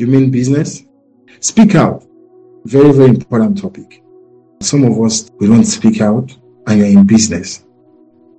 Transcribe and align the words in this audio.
You 0.00 0.06
mean 0.06 0.30
business? 0.30 0.82
Speak 1.40 1.74
out. 1.74 2.06
Very, 2.64 2.90
very 2.90 3.10
important 3.10 3.60
topic. 3.60 4.02
Some 4.62 4.84
of 4.84 4.98
us, 4.98 5.30
we 5.38 5.46
don't 5.46 5.66
speak 5.66 6.00
out 6.00 6.34
and 6.66 6.78
you're 6.78 6.88
in 6.88 7.06
business. 7.06 7.66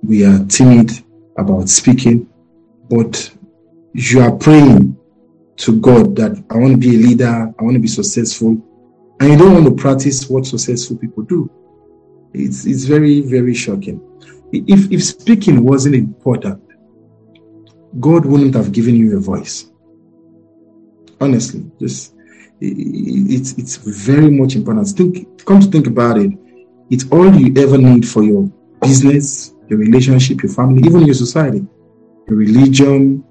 We 0.02 0.24
are 0.24 0.44
timid 0.46 0.90
about 1.38 1.68
speaking, 1.68 2.28
but 2.90 3.32
you 3.94 4.22
are 4.22 4.32
praying 4.32 4.98
to 5.58 5.80
God 5.80 6.16
that 6.16 6.32
I 6.50 6.56
want 6.56 6.72
to 6.72 6.78
be 6.78 6.96
a 6.96 6.98
leader, 6.98 7.54
I 7.56 7.62
want 7.62 7.74
to 7.74 7.80
be 7.80 7.86
successful, 7.86 8.60
and 9.20 9.30
you 9.30 9.38
don't 9.38 9.54
want 9.54 9.66
to 9.66 9.80
practice 9.80 10.28
what 10.28 10.46
successful 10.46 10.96
people 10.96 11.22
do. 11.22 11.48
It's, 12.34 12.66
it's 12.66 12.86
very, 12.86 13.20
very 13.20 13.54
shocking. 13.54 14.00
If, 14.52 14.90
if 14.90 15.04
speaking 15.04 15.62
wasn't 15.62 15.94
important, 15.94 16.60
God 18.00 18.26
wouldn't 18.26 18.56
have 18.56 18.72
given 18.72 18.96
you 18.96 19.16
a 19.16 19.20
voice. 19.20 19.71
Honestly, 21.22 21.64
just 21.78 22.14
it's 22.60 23.52
it's 23.52 23.76
very 23.76 24.28
much 24.28 24.56
important. 24.56 24.88
Think, 24.88 25.44
come 25.44 25.60
to 25.60 25.68
think 25.68 25.86
about 25.86 26.18
it, 26.18 26.32
it's 26.90 27.08
all 27.12 27.32
you 27.32 27.54
ever 27.62 27.78
need 27.78 28.06
for 28.06 28.24
your 28.24 28.50
business, 28.80 29.54
your 29.68 29.78
relationship, 29.78 30.42
your 30.42 30.52
family, 30.52 30.82
even 30.84 31.02
your 31.06 31.14
society, 31.14 31.64
your 32.26 32.36
religion, 32.36 33.24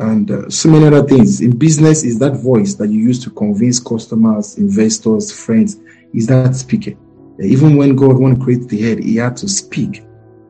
and 0.00 0.30
uh, 0.32 0.50
so 0.50 0.68
many 0.68 0.86
other 0.86 1.06
things. 1.06 1.40
In 1.40 1.56
business, 1.56 2.02
is 2.02 2.18
that 2.18 2.32
voice 2.32 2.74
that 2.74 2.88
you 2.88 2.98
use 2.98 3.22
to 3.24 3.30
convince 3.30 3.78
customers, 3.78 4.58
investors, 4.58 5.30
friends, 5.30 5.80
is 6.12 6.26
that 6.26 6.56
speaker? 6.56 6.94
Even 7.40 7.76
when 7.76 7.94
God 7.94 8.18
wanted 8.18 8.38
to 8.38 8.44
create 8.44 8.68
the 8.68 8.82
head, 8.82 8.98
He 9.04 9.16
had 9.16 9.36
to 9.38 9.48
speak. 9.48 10.02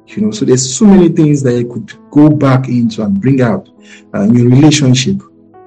You 0.07 0.23
know, 0.23 0.31
so 0.31 0.45
there's 0.45 0.75
so 0.75 0.87
many 0.87 1.09
things 1.11 1.43
that 1.43 1.57
you 1.57 1.71
could 1.71 1.93
go 2.11 2.31
back 2.31 2.69
into 2.69 3.03
and 3.03 3.21
bring 3.21 3.43
out 3.43 3.69
uh, 4.15 4.23
in 4.23 4.35
your 4.35 4.49
relationship. 4.49 5.21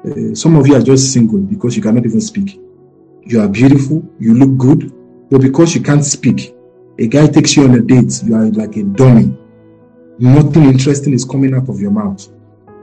Uh, 0.06 0.36
some 0.36 0.56
of 0.56 0.68
you 0.68 0.76
are 0.76 0.82
just 0.82 1.14
single 1.14 1.40
because 1.40 1.76
you 1.76 1.82
cannot 1.82 2.06
even 2.06 2.22
speak. 2.22 2.60
You 3.26 3.40
are 3.42 3.48
beautiful, 3.48 4.04
you 4.20 4.34
look 4.34 4.58
good, 4.58 4.92
but 5.30 5.42
because 5.42 5.74
you 5.76 5.82
can't 5.82 6.04
speak, 6.04 6.54
a 7.00 7.08
guy 7.08 7.28
takes 7.28 7.56
you 7.56 7.64
on 7.64 7.76
a 7.76 7.82
date, 7.82 8.22
you 8.24 8.36
are 8.36 8.46
like 8.52 8.76
a 8.76 8.84
dummy. 8.84 9.38
Nothing 10.20 10.66
interesting 10.66 11.14
is 11.14 11.26
coming 11.26 11.56
out 11.56 11.70
of 11.70 11.80
your 11.80 11.92
mouth. 11.92 12.28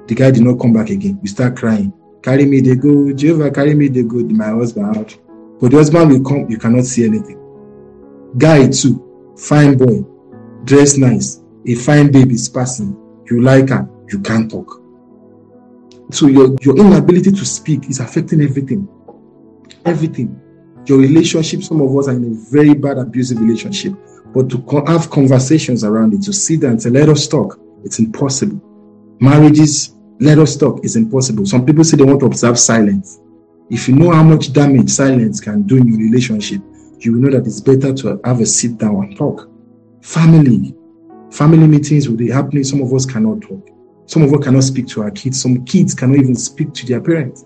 The 0.07 0.15
guy 0.15 0.31
did 0.31 0.43
not 0.43 0.59
come 0.59 0.73
back 0.73 0.91
again. 0.91 1.21
You 1.23 1.29
start 1.29 1.57
crying. 1.57 1.93
Carry 2.23 2.45
me, 2.45 2.61
they 2.61 2.75
go. 2.75 3.13
Jehovah, 3.13 3.51
carry 3.51 3.75
me, 3.75 3.89
they 3.89 4.03
go. 4.03 4.17
My 4.17 4.49
husband 4.49 4.97
out. 4.97 5.17
But 5.61 5.71
the 5.71 5.77
husband 5.77 6.11
will 6.11 6.25
come, 6.25 6.51
you 6.51 6.59
cannot 6.59 6.85
see 6.85 7.05
anything. 7.05 7.39
Guy 8.39 8.69
too, 8.69 9.35
fine 9.37 9.77
boy, 9.77 10.05
dress 10.65 10.97
nice, 10.97 11.41
a 11.67 11.75
fine 11.75 12.11
baby 12.11 12.35
is 12.35 12.49
passing. 12.49 12.97
You 13.31 13.43
like 13.43 13.69
her, 13.69 13.89
you 14.09 14.21
can't 14.21 14.51
talk. 14.51 14.80
So 16.13 16.27
your, 16.27 16.57
your 16.61 16.77
inability 16.77 17.31
to 17.33 17.45
speak 17.45 17.89
is 17.89 18.01
affecting 18.01 18.41
everything. 18.43 18.89
Everything. 19.85 20.41
Your 20.87 20.99
relationship, 20.99 21.63
some 21.63 21.81
of 21.81 21.97
us 21.97 22.09
are 22.09 22.13
in 22.13 22.25
a 22.25 22.51
very 22.51 22.75
bad 22.75 22.99
abusive 22.99 23.41
relationship. 23.41 23.95
But 24.35 24.49
to 24.51 24.85
have 24.87 25.11
conversations 25.11 25.85
around 25.85 26.15
it, 26.15 26.23
to 26.23 26.33
sit 26.33 26.61
there 26.61 26.71
and 26.71 26.83
say, 26.83 26.91
let 26.91 27.09
us 27.09 27.27
talk, 27.29 27.61
it's 27.85 27.99
impossible. 27.99 28.61
Marriages, 29.21 29.95
let 30.21 30.39
us 30.39 30.57
talk, 30.57 30.81
it's 30.85 30.97
impossible. 30.97 31.47
Some 31.47 31.67
people 31.67 31.85
say 31.85 31.97
they 31.97 32.05
want 32.05 32.21
to 32.21 32.27
observe 32.27 32.59
silence. 32.59 33.21
If 33.71 33.89
you 33.89 33.95
know 33.95 34.11
how 34.11 34.23
much 34.23 34.53
damage 34.53 34.91
silence 34.91 35.41
can 35.41 35.63
do 35.63 35.77
in 35.77 35.89
your 35.89 35.99
relationship, 35.99 36.61
you 36.99 37.13
will 37.13 37.21
know 37.21 37.39
that 37.39 37.47
it's 37.47 37.61
better 37.61 37.95
to 37.95 38.21
have 38.25 38.41
a 38.41 38.47
sit 38.47 38.79
down 38.79 38.97
and 38.97 39.17
talk. 39.17 39.49
Family, 40.03 40.75
family 41.31 41.67
meetings 41.67 42.09
will 42.09 42.17
be 42.17 42.31
happening. 42.31 42.65
Some 42.65 42.83
of 42.83 42.93
us 42.93 43.07
cannot 43.07 43.43
talk. 43.43 43.69
Some 44.11 44.23
of 44.23 44.35
us 44.35 44.43
cannot 44.43 44.65
speak 44.65 44.89
to 44.89 45.03
our 45.03 45.13
kids. 45.13 45.41
Some 45.41 45.65
kids 45.65 45.95
cannot 45.95 46.19
even 46.19 46.35
speak 46.35 46.75
to 46.75 46.85
their 46.85 47.01
parents. 47.01 47.45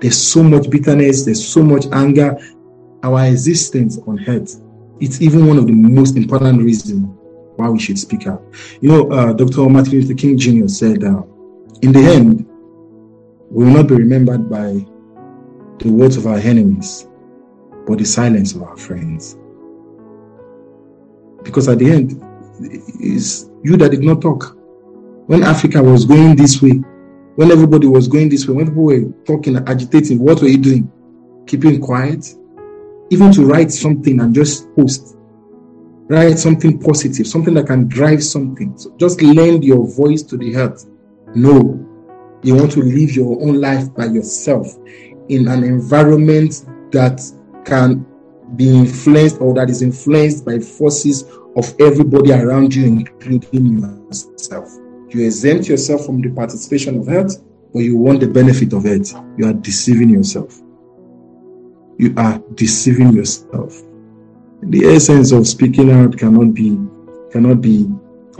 There's 0.00 0.18
so 0.18 0.42
much 0.42 0.68
bitterness. 0.68 1.24
There's 1.24 1.46
so 1.46 1.62
much 1.62 1.86
anger. 1.92 2.36
Our 3.04 3.26
existence 3.26 3.96
on 4.04 4.18
earth. 4.26 4.60
It's 4.98 5.22
even 5.22 5.46
one 5.46 5.58
of 5.58 5.68
the 5.68 5.72
most 5.72 6.16
important 6.16 6.60
reasons 6.60 7.06
why 7.54 7.68
we 7.68 7.78
should 7.78 8.00
speak 8.00 8.26
out. 8.26 8.42
You 8.80 8.88
know, 8.88 9.12
uh, 9.12 9.32
Dr. 9.32 9.68
Martin 9.68 9.92
Luther 9.92 10.14
King 10.14 10.36
Jr. 10.36 10.66
said, 10.66 11.04
uh, 11.04 11.22
in 11.82 11.92
the 11.92 12.00
end, 12.00 12.48
we 13.48 13.64
will 13.64 13.72
not 13.72 13.86
be 13.86 13.94
remembered 13.94 14.50
by 14.50 14.84
the 15.78 15.88
words 15.88 16.16
of 16.16 16.26
our 16.26 16.38
enemies, 16.38 17.06
but 17.86 17.98
the 17.98 18.04
silence 18.04 18.56
of 18.56 18.64
our 18.64 18.76
friends. 18.76 19.38
Because 21.44 21.68
at 21.68 21.78
the 21.78 21.92
end, 21.92 22.20
it's 22.98 23.48
you 23.62 23.76
that 23.76 23.92
did 23.92 24.02
not 24.02 24.20
talk 24.20 24.56
when 25.30 25.44
Africa 25.44 25.80
was 25.80 26.04
going 26.04 26.34
this 26.34 26.60
way, 26.60 26.72
when 27.36 27.52
everybody 27.52 27.86
was 27.86 28.08
going 28.08 28.28
this 28.28 28.48
way, 28.48 28.54
when 28.54 28.66
people 28.66 28.82
were 28.82 29.04
talking, 29.24 29.54
and 29.54 29.68
agitating, 29.68 30.18
what 30.18 30.42
were 30.42 30.48
you 30.48 30.58
doing? 30.58 30.90
Keeping 31.46 31.80
quiet? 31.80 32.34
Even 33.10 33.30
to 33.34 33.46
write 33.46 33.70
something 33.70 34.18
and 34.18 34.34
just 34.34 34.74
post. 34.74 35.16
Write 36.08 36.36
something 36.36 36.80
positive, 36.80 37.28
something 37.28 37.54
that 37.54 37.68
can 37.68 37.86
drive 37.86 38.24
something. 38.24 38.76
So 38.76 38.92
just 38.96 39.22
lend 39.22 39.62
your 39.62 39.86
voice 39.86 40.24
to 40.24 40.36
the 40.36 40.56
earth. 40.56 40.88
No, 41.36 41.78
you 42.42 42.56
want 42.56 42.72
to 42.72 42.82
live 42.82 43.14
your 43.14 43.40
own 43.40 43.60
life 43.60 43.94
by 43.94 44.06
yourself 44.06 44.66
in 45.28 45.46
an 45.46 45.62
environment 45.62 46.66
that 46.90 47.22
can 47.64 48.04
be 48.56 48.68
influenced 48.68 49.40
or 49.40 49.54
that 49.54 49.70
is 49.70 49.80
influenced 49.80 50.44
by 50.44 50.58
forces 50.58 51.22
of 51.54 51.72
everybody 51.78 52.32
around 52.32 52.74
you, 52.74 52.84
including 52.84 53.78
yourself. 53.78 54.76
You 55.10 55.24
exempt 55.24 55.66
yourself 55.66 56.06
from 56.06 56.20
the 56.20 56.30
participation 56.30 56.96
of 57.00 57.08
it, 57.08 57.32
but 57.72 57.80
you 57.80 57.96
want 57.96 58.20
the 58.20 58.28
benefit 58.28 58.72
of 58.72 58.86
it. 58.86 59.12
You 59.36 59.48
are 59.48 59.52
deceiving 59.52 60.08
yourself. 60.08 60.60
You 61.98 62.14
are 62.16 62.40
deceiving 62.54 63.12
yourself. 63.12 63.82
The 64.62 64.86
essence 64.86 65.32
of 65.32 65.48
speaking 65.48 65.90
out 65.90 66.16
cannot 66.16 66.54
be 66.54 66.78
cannot 67.32 67.60
be 67.60 67.88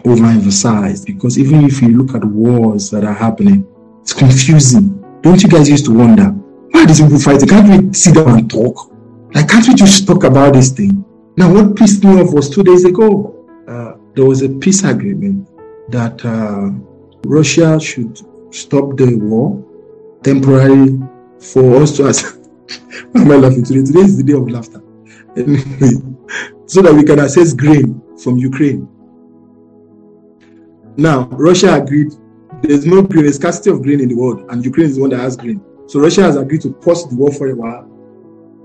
overemphasized 0.04 1.06
because 1.06 1.40
even 1.40 1.64
if 1.64 1.82
you 1.82 1.88
look 1.88 2.14
at 2.14 2.24
wars 2.24 2.88
that 2.90 3.04
are 3.04 3.14
happening, 3.14 3.66
it's 4.02 4.12
confusing. 4.12 4.96
Don't 5.22 5.42
you 5.42 5.48
guys 5.48 5.68
used 5.68 5.86
to 5.86 5.92
wonder 5.92 6.26
why 6.70 6.86
these 6.86 7.00
people 7.00 7.18
fighting? 7.18 7.48
Can't 7.48 7.84
we 7.84 7.92
sit 7.92 8.14
down 8.14 8.38
and 8.38 8.48
talk? 8.48 8.92
Like, 9.34 9.48
can't 9.48 9.66
we 9.66 9.74
just 9.74 10.06
talk 10.06 10.22
about 10.22 10.54
this 10.54 10.70
thing? 10.70 11.04
Now, 11.36 11.52
what 11.52 11.74
pissed 11.74 12.04
me 12.04 12.20
off 12.20 12.32
was 12.32 12.48
two 12.48 12.62
days 12.62 12.84
ago. 12.84 13.36
Uh, 13.66 13.94
there 14.14 14.24
was 14.24 14.42
a 14.42 14.48
peace 14.48 14.84
agreement 14.84 15.49
that 15.90 16.24
uh, 16.24 16.70
Russia 17.24 17.78
should 17.80 18.18
stop 18.54 18.96
the 18.96 19.16
war 19.16 19.64
temporarily 20.22 21.00
for 21.38 21.82
us 21.82 21.96
to. 21.96 22.04
Why 23.12 23.22
am 23.22 23.30
I 23.32 23.36
laughing 23.36 23.64
today? 23.64 23.82
Today 23.84 24.00
is 24.00 24.16
the 24.16 24.22
day 24.22 24.34
of 24.34 24.48
laughter. 24.48 24.82
Anyway, 25.36 25.62
so 26.66 26.82
that 26.82 26.94
we 26.94 27.04
can 27.04 27.18
access 27.18 27.52
grain 27.52 28.00
from 28.22 28.36
Ukraine. 28.36 28.88
Now, 30.96 31.28
Russia 31.30 31.74
agreed 31.74 32.12
there's 32.62 32.84
no 32.84 33.02
grain, 33.02 33.24
there's 33.24 33.36
scarcity 33.36 33.70
of 33.70 33.82
grain 33.82 34.00
in 34.00 34.08
the 34.08 34.14
world, 34.14 34.46
and 34.50 34.64
Ukraine 34.64 34.88
is 34.88 34.96
the 34.96 35.00
one 35.00 35.10
that 35.10 35.20
has 35.20 35.36
grain. 35.36 35.60
So 35.86 35.98
Russia 36.00 36.22
has 36.22 36.36
agreed 36.36 36.60
to 36.62 36.72
pause 36.72 37.08
the 37.08 37.16
war 37.16 37.32
for 37.32 37.48
a 37.48 37.54
while, 37.54 37.88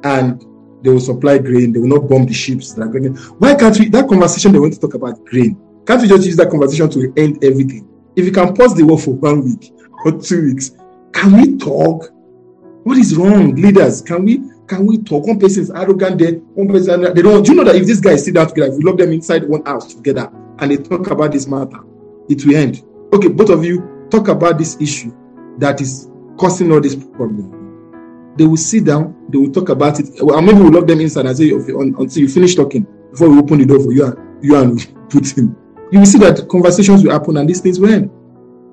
and 0.04 0.44
they 0.84 0.90
will 0.90 1.00
supply 1.00 1.38
grain. 1.38 1.72
They 1.72 1.80
will 1.80 1.88
not 1.88 2.10
bomb 2.10 2.26
the 2.26 2.34
ships 2.34 2.74
that 2.74 2.82
are 2.84 2.88
going. 2.88 3.16
Why 3.40 3.56
can't 3.56 3.78
we? 3.80 3.90
That 3.90 4.08
conversation 4.08 4.52
they 4.52 4.60
want 4.60 4.74
to 4.74 4.80
talk 4.80 4.94
about 4.94 5.24
grain 5.26 5.58
can't 5.86 6.02
we 6.02 6.08
just 6.08 6.26
use 6.26 6.36
that 6.38 6.50
conversation 6.50 6.90
to 6.90 7.14
end 7.16 7.44
everything? 7.44 7.88
If 8.16 8.26
you 8.26 8.32
can 8.32 8.54
pause 8.56 8.76
the 8.76 8.84
war 8.84 8.98
for 8.98 9.12
one 9.12 9.44
week 9.44 9.72
or 10.04 10.20
two 10.20 10.46
weeks, 10.46 10.72
can 11.14 11.34
we 11.34 11.58
talk? 11.58 12.12
What 12.84 12.98
is 12.98 13.16
wrong, 13.16 13.56
leaders? 13.56 14.02
Can 14.02 14.26
we 14.26 14.42
can 14.68 14.86
we 14.86 14.98
talk? 14.98 15.28
One 15.28 15.40
person 15.40 15.64
is 15.64 15.72
arrogant, 15.72 16.18
then 16.20 16.36
one 16.56 16.68
person 16.68 17.02
they 17.02 17.22
don't. 17.22 17.44
Do 17.44 17.52
you 17.52 17.58
know 17.58 17.64
that 17.66 17.76
if 17.76 17.86
these 17.86 18.02
guys 18.02 18.26
sit 18.26 18.34
down 18.34 18.48
together, 18.48 18.72
if 18.72 18.78
we 18.78 18.84
lock 18.84 18.98
them 18.98 19.12
inside 19.12 19.48
one 19.48 19.64
house 19.66 19.94
together 19.94 20.32
and 20.60 20.72
they 20.72 20.78
talk 20.78 21.10
about 21.12 21.32
this 21.32 21.48
matter, 21.48 21.80
it 22.30 22.44
will 22.46 22.56
end. 22.56 22.84
Okay, 23.14 23.28
both 23.28 23.50
of 23.50 23.64
you 23.64 24.08
talk 24.10 24.28
about 24.28 24.58
this 24.58 24.80
issue 24.82 25.14
that 25.60 25.82
is 25.82 26.10
causing 26.38 26.72
all 26.72 26.82
this 26.82 26.96
problem. 26.96 28.34
They 28.38 28.46
will 28.46 28.58
sit 28.58 28.86
down, 28.86 29.16
they 29.30 29.38
will 29.38 29.52
talk 29.52 29.70
about 29.70 30.00
it. 30.00 30.10
Well, 30.20 30.42
maybe 30.42 30.60
we'll 30.60 30.72
lock 30.72 30.88
them 30.88 31.00
inside 31.00 31.28
and 31.28 31.38
say 31.38 31.52
until 31.52 32.22
you 32.22 32.28
finish 32.28 32.56
talking 32.56 32.88
before 33.12 33.30
we 33.30 33.38
open 33.38 33.60
the 33.60 33.66
door 33.66 33.80
for 33.80 33.92
you 33.92 34.06
and 34.06 34.44
you 34.44 34.58
and 34.58 34.80
Putin 35.10 35.56
you 35.96 36.00
will 36.00 36.06
see 36.06 36.18
that 36.18 36.50
conversations 36.50 37.06
will 37.06 37.12
happen 37.12 37.38
and 37.38 37.48
these 37.48 37.62
things 37.62 37.80
will 37.80 37.90
end. 37.90 38.12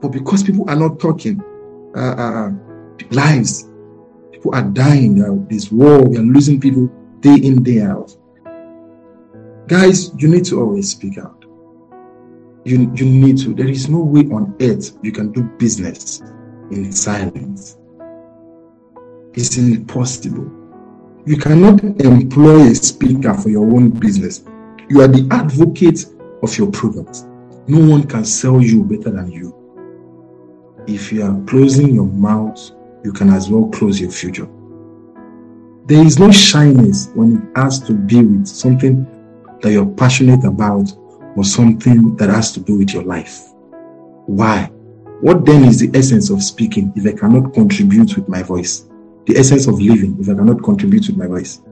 But 0.00 0.08
because 0.08 0.42
people 0.42 0.68
are 0.68 0.74
not 0.74 0.98
talking, 0.98 1.40
uh, 1.94 2.00
uh, 2.00 2.48
uh 2.48 2.50
lives, 3.12 3.70
people 4.32 4.52
are 4.56 4.64
dying. 4.64 5.22
Uh, 5.22 5.46
this 5.48 5.70
war, 5.70 6.02
we 6.02 6.16
are 6.16 6.22
losing 6.22 6.60
people 6.60 6.88
day 7.20 7.36
in, 7.36 7.62
day 7.62 7.80
out. 7.82 8.16
Guys, 9.68 10.10
you 10.18 10.26
need 10.26 10.44
to 10.46 10.60
always 10.60 10.90
speak 10.90 11.16
out. 11.18 11.44
You, 12.64 12.92
you 12.92 13.04
need 13.04 13.38
to. 13.38 13.54
There 13.54 13.68
is 13.68 13.88
no 13.88 14.00
way 14.00 14.22
on 14.22 14.56
earth 14.60 14.98
you 15.04 15.12
can 15.12 15.30
do 15.30 15.44
business 15.44 16.22
in 16.72 16.90
silence. 16.90 17.78
It's 19.34 19.56
impossible. 19.58 20.50
You 21.24 21.36
cannot 21.36 21.84
employ 21.84 22.62
a 22.62 22.74
speaker 22.74 23.34
for 23.34 23.48
your 23.48 23.62
own 23.62 23.90
business. 23.90 24.42
You 24.88 25.02
are 25.02 25.08
the 25.08 25.28
advocate 25.30 26.06
of 26.42 26.56
your 26.58 26.70
product. 26.70 27.24
No 27.68 27.78
one 27.88 28.06
can 28.06 28.24
sell 28.24 28.60
you 28.60 28.84
better 28.84 29.10
than 29.10 29.30
you. 29.30 29.54
If 30.86 31.12
you 31.12 31.22
are 31.22 31.44
closing 31.46 31.94
your 31.94 32.06
mouth 32.06 32.58
you 33.04 33.12
can 33.12 33.30
as 33.30 33.50
well 33.50 33.68
close 33.70 34.00
your 34.00 34.10
future. 34.10 34.48
There 35.86 36.04
is 36.04 36.18
no 36.18 36.30
shyness 36.30 37.08
when 37.14 37.36
it 37.36 37.58
has 37.58 37.80
to 37.80 37.92
be 37.92 38.22
with 38.22 38.46
something 38.46 39.06
that 39.60 39.72
you're 39.72 39.86
passionate 39.86 40.44
about 40.44 40.92
or 41.36 41.44
something 41.44 42.16
that 42.16 42.30
has 42.30 42.52
to 42.52 42.60
do 42.60 42.78
with 42.78 42.94
your 42.94 43.02
life. 43.02 43.40
Why? 44.26 44.70
What 45.20 45.44
then 45.44 45.64
is 45.64 45.80
the 45.80 45.96
essence 45.96 46.30
of 46.30 46.42
speaking 46.42 46.92
if 46.96 47.06
I 47.06 47.18
cannot 47.18 47.54
contribute 47.54 48.16
with 48.16 48.28
my 48.28 48.42
voice? 48.42 48.88
The 49.26 49.36
essence 49.36 49.66
of 49.66 49.80
living 49.80 50.16
if 50.20 50.28
I 50.28 50.34
cannot 50.34 50.62
contribute 50.62 51.06
with 51.08 51.16
my 51.16 51.26
voice? 51.26 51.62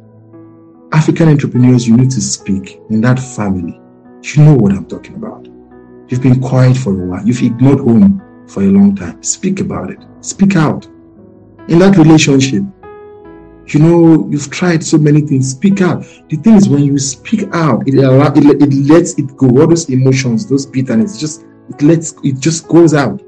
African 0.93 1.29
entrepreneurs, 1.29 1.87
you 1.87 1.97
need 1.97 2.11
to 2.11 2.21
speak 2.21 2.81
in 2.91 3.01
that 3.03 3.19
family. 3.19 3.80
You 4.23 4.45
know 4.45 4.55
what 4.55 4.73
I'm 4.73 4.87
talking 4.87 5.15
about. 5.15 5.47
You've 6.09 6.23
been 6.23 6.41
quiet 6.41 6.77
for 6.77 6.93
a 6.93 7.07
while. 7.07 7.27
You've 7.27 7.43
ignored 7.43 7.81
home 7.81 8.23
for 8.47 8.63
a 8.63 8.67
long 8.67 8.95
time. 8.95 9.23
Speak 9.23 9.61
about 9.61 9.91
it. 9.91 9.99
Speak 10.21 10.57
out. 10.57 10.85
In 11.69 11.79
that 11.79 11.97
relationship, 11.97 12.65
you 13.67 13.81
know, 13.81 14.29
you've 14.29 14.51
tried 14.51 14.85
so 14.85 14.99
many 14.99 15.23
things. 15.23 15.51
Speak 15.51 15.81
out. 15.81 16.03
The 16.29 16.37
thing 16.37 16.57
is, 16.57 16.69
when 16.69 16.83
you 16.83 16.99
speak 16.99 17.49
out, 17.53 17.89
it, 17.89 17.95
allow, 17.95 18.33
it, 18.35 18.63
it 18.63 18.75
lets 18.89 19.15
it 19.15 19.37
go. 19.37 19.47
All 19.49 19.67
those 19.67 19.89
emotions, 19.89 20.47
those 20.47 20.67
bitterness, 20.67 21.19
just 21.19 21.45
it 21.71 21.81
lets 21.81 22.15
it 22.23 22.41
just 22.41 22.69
goes 22.69 22.93
out. 22.93 23.23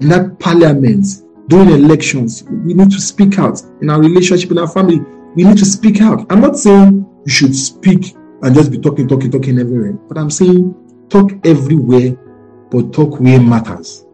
In 0.00 0.08
that 0.08 0.38
parliament, 0.38 1.06
during 1.48 1.70
elections, 1.70 2.42
we 2.44 2.74
need 2.74 2.90
to 2.90 3.00
speak 3.00 3.38
out. 3.38 3.62
In 3.80 3.88
our 3.88 4.00
relationship, 4.00 4.50
in 4.50 4.58
our 4.58 4.68
family, 4.68 4.98
we 5.34 5.44
need 5.44 5.58
to 5.58 5.64
speak 5.64 6.02
out. 6.02 6.26
I'm 6.30 6.40
not 6.40 6.58
saying 6.58 7.06
you 7.24 7.32
should 7.32 7.54
speak 7.54 8.16
and 8.42 8.54
just 8.54 8.70
be 8.70 8.78
talking, 8.78 9.08
talking, 9.08 9.30
talking 9.30 9.58
everywhere, 9.58 9.92
but 9.92 10.18
I'm 10.18 10.30
saying 10.30 10.74
talk 11.08 11.32
everywhere, 11.44 12.16
but 12.70 12.92
talk 12.92 13.20
where 13.20 13.40
matters. 13.40 14.04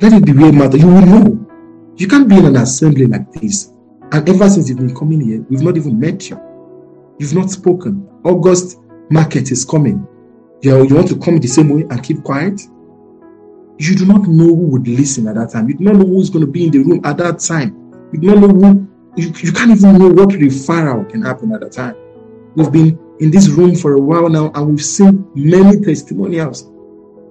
Let 0.00 0.12
it 0.12 0.24
be 0.24 0.32
where 0.32 0.52
matters. 0.52 0.80
You 0.80 0.88
will 0.88 1.06
know. 1.06 1.48
You 1.96 2.08
can't 2.08 2.28
be 2.28 2.36
in 2.36 2.46
an 2.46 2.56
assembly 2.56 3.06
like 3.06 3.30
this 3.32 3.72
and 4.12 4.28
ever 4.28 4.46
since 4.50 4.68
you've 4.68 4.76
been 4.76 4.94
coming 4.94 5.22
here, 5.22 5.40
we've 5.48 5.62
not 5.62 5.78
even 5.78 5.98
met 5.98 6.28
you. 6.28 6.38
You've 7.18 7.34
not 7.34 7.50
spoken. 7.50 8.06
August 8.24 8.78
market 9.08 9.50
is 9.50 9.64
coming. 9.64 10.06
You, 10.60 10.86
you 10.86 10.94
want 10.94 11.08
to 11.08 11.18
come 11.18 11.38
the 11.38 11.48
same 11.48 11.70
way 11.70 11.86
and 11.88 12.02
keep 12.02 12.22
quiet? 12.22 12.60
You 13.78 13.96
do 13.96 14.04
not 14.04 14.28
know 14.28 14.48
who 14.48 14.66
would 14.72 14.86
listen 14.86 15.28
at 15.28 15.36
that 15.36 15.50
time. 15.52 15.66
You 15.66 15.78
do 15.78 15.84
not 15.84 15.96
know 15.96 16.04
who's 16.04 16.28
going 16.28 16.44
to 16.44 16.50
be 16.50 16.66
in 16.66 16.70
the 16.70 16.80
room 16.80 17.00
at 17.04 17.16
that 17.16 17.38
time. 17.38 17.74
You 18.12 18.20
do 18.20 18.26
not 18.26 18.40
know 18.40 18.48
who, 18.48 18.88
you, 19.16 19.32
you 19.34 19.50
can't 19.50 19.70
even 19.70 19.98
know 19.98 20.08
what 20.08 20.28
referral 20.28 21.08
can 21.08 21.22
happen 21.22 21.54
at 21.54 21.62
that 21.62 21.72
time. 21.72 21.96
We've 22.54 22.70
been 22.70 22.98
in 23.22 23.30
this 23.30 23.48
room 23.48 23.74
for 23.76 23.92
a 23.92 24.00
while 24.00 24.28
now 24.28 24.50
and 24.54 24.68
we've 24.68 24.84
seen 24.84 25.24
many 25.34 25.80
testimonials 25.80 26.68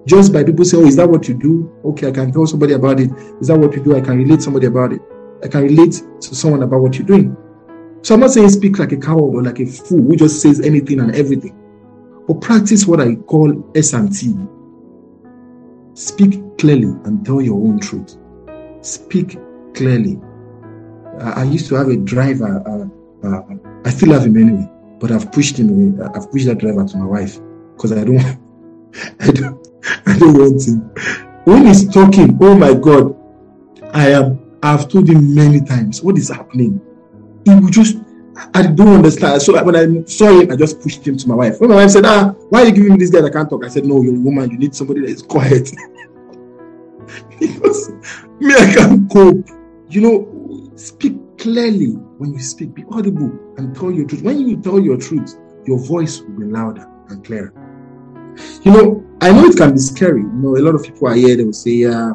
just 0.06 0.32
by 0.32 0.42
people 0.42 0.64
saying, 0.64 0.84
Oh, 0.84 0.86
is 0.86 0.96
that 0.96 1.08
what 1.08 1.28
you 1.28 1.34
do? 1.34 1.70
Okay, 1.84 2.08
I 2.08 2.10
can 2.10 2.32
tell 2.32 2.46
somebody 2.46 2.72
about 2.72 2.98
it. 2.98 3.10
Is 3.40 3.48
that 3.48 3.58
what 3.58 3.76
you 3.76 3.84
do? 3.84 3.96
I 3.96 4.00
can 4.00 4.16
relate 4.16 4.42
somebody 4.42 4.66
about 4.66 4.92
it. 4.94 5.02
I 5.44 5.48
can 5.48 5.62
relate 5.62 6.02
to 6.20 6.34
someone 6.34 6.62
about 6.62 6.80
what 6.80 6.96
you're 6.96 7.06
doing. 7.06 7.36
So 8.00 8.14
I'm 8.14 8.20
not 8.20 8.30
saying 8.30 8.48
speak 8.48 8.78
like 8.78 8.92
a 8.92 8.96
coward 8.96 9.34
or 9.34 9.42
like 9.42 9.60
a 9.60 9.66
fool 9.66 10.02
who 10.02 10.16
just 10.16 10.40
says 10.40 10.60
anything 10.60 10.98
and 10.98 11.14
everything. 11.14 11.56
But 12.26 12.40
practice 12.40 12.86
what 12.86 13.00
I 13.00 13.14
call 13.16 13.70
S&T. 13.76 14.34
Speak 15.94 16.40
clearly 16.58 16.88
and 17.04 17.24
tell 17.24 17.42
your 17.42 17.56
own 17.56 17.78
truth. 17.78 18.16
Speak 18.80 19.38
clearly. 19.74 20.18
I, 21.20 21.42
I 21.42 21.44
used 21.44 21.68
to 21.68 21.74
have 21.74 21.88
a 21.88 21.96
driver. 21.96 22.62
Uh, 22.66 23.28
uh, 23.28 23.42
I 23.84 23.90
still 23.90 24.12
have 24.12 24.24
him 24.24 24.36
anyway, 24.36 24.68
but 25.02 25.10
I've 25.10 25.32
pushed 25.32 25.58
him 25.58 25.68
away. 25.68 26.08
I've 26.14 26.30
pushed 26.30 26.46
that 26.46 26.58
driver 26.58 26.86
to 26.86 26.96
my 26.96 27.04
wife 27.04 27.38
because 27.74 27.90
I 27.92 28.04
don't, 28.04 28.20
I 29.20 29.30
don't, 29.32 29.68
I 30.06 30.16
don't 30.16 30.38
want 30.38 30.66
him. 30.66 30.78
When 31.44 31.66
he's 31.66 31.92
talking, 31.92 32.38
oh 32.40 32.56
my 32.56 32.72
God, 32.72 33.16
I 33.92 34.12
am 34.12 34.38
I've 34.62 34.88
told 34.88 35.08
him 35.08 35.34
many 35.34 35.60
times 35.60 36.02
what 36.02 36.16
is 36.16 36.28
happening. 36.28 36.80
He 37.44 37.52
would 37.52 37.72
just, 37.72 37.96
I 38.54 38.62
don't 38.62 38.94
understand. 38.94 39.42
So 39.42 39.60
when 39.64 39.74
I 39.74 40.04
saw 40.04 40.40
him, 40.40 40.52
I 40.52 40.56
just 40.56 40.80
pushed 40.80 41.04
him 41.04 41.16
to 41.16 41.28
my 41.28 41.34
wife. 41.34 41.60
When 41.60 41.70
my 41.70 41.76
wife 41.76 41.90
said, 41.90 42.06
Ah, 42.06 42.32
why 42.50 42.62
are 42.62 42.66
you 42.66 42.72
giving 42.72 42.92
me 42.92 42.98
this 42.98 43.10
guy 43.10 43.22
that 43.22 43.32
can't 43.32 43.50
talk? 43.50 43.64
I 43.64 43.68
said, 43.68 43.84
No, 43.84 44.02
you're 44.02 44.14
a 44.14 44.20
woman. 44.20 44.52
You 44.52 44.58
need 44.58 44.74
somebody 44.74 45.00
that 45.00 45.10
is 45.10 45.22
quiet. 45.22 45.68
because 47.40 47.90
me, 48.38 48.54
I 48.54 48.72
can't 48.72 49.10
cope. 49.10 49.48
You 49.88 50.00
know, 50.00 50.70
speak 50.76 51.14
clearly 51.38 51.96
when 52.22 52.32
you 52.32 52.38
speak. 52.38 52.72
Be 52.72 52.84
audible 52.92 53.32
and 53.56 53.74
tell 53.74 53.90
your 53.90 54.06
truth. 54.06 54.22
When 54.22 54.38
you 54.48 54.56
tell 54.62 54.78
your 54.78 54.96
truth, 54.96 55.36
your 55.66 55.78
voice 55.78 56.20
will 56.20 56.38
be 56.38 56.44
louder 56.44 56.88
and 57.08 57.24
clearer. 57.24 57.52
You 58.62 58.72
know, 58.72 59.04
I 59.20 59.32
know 59.32 59.46
it 59.46 59.56
can 59.56 59.72
be 59.72 59.78
scary. 59.78 60.22
You 60.22 60.28
know, 60.28 60.56
a 60.56 60.62
lot 60.62 60.76
of 60.76 60.84
people 60.84 61.08
are 61.08 61.14
here, 61.14 61.36
they 61.36 61.44
will 61.44 61.52
say, 61.52 61.72
Yeah, 61.86 62.12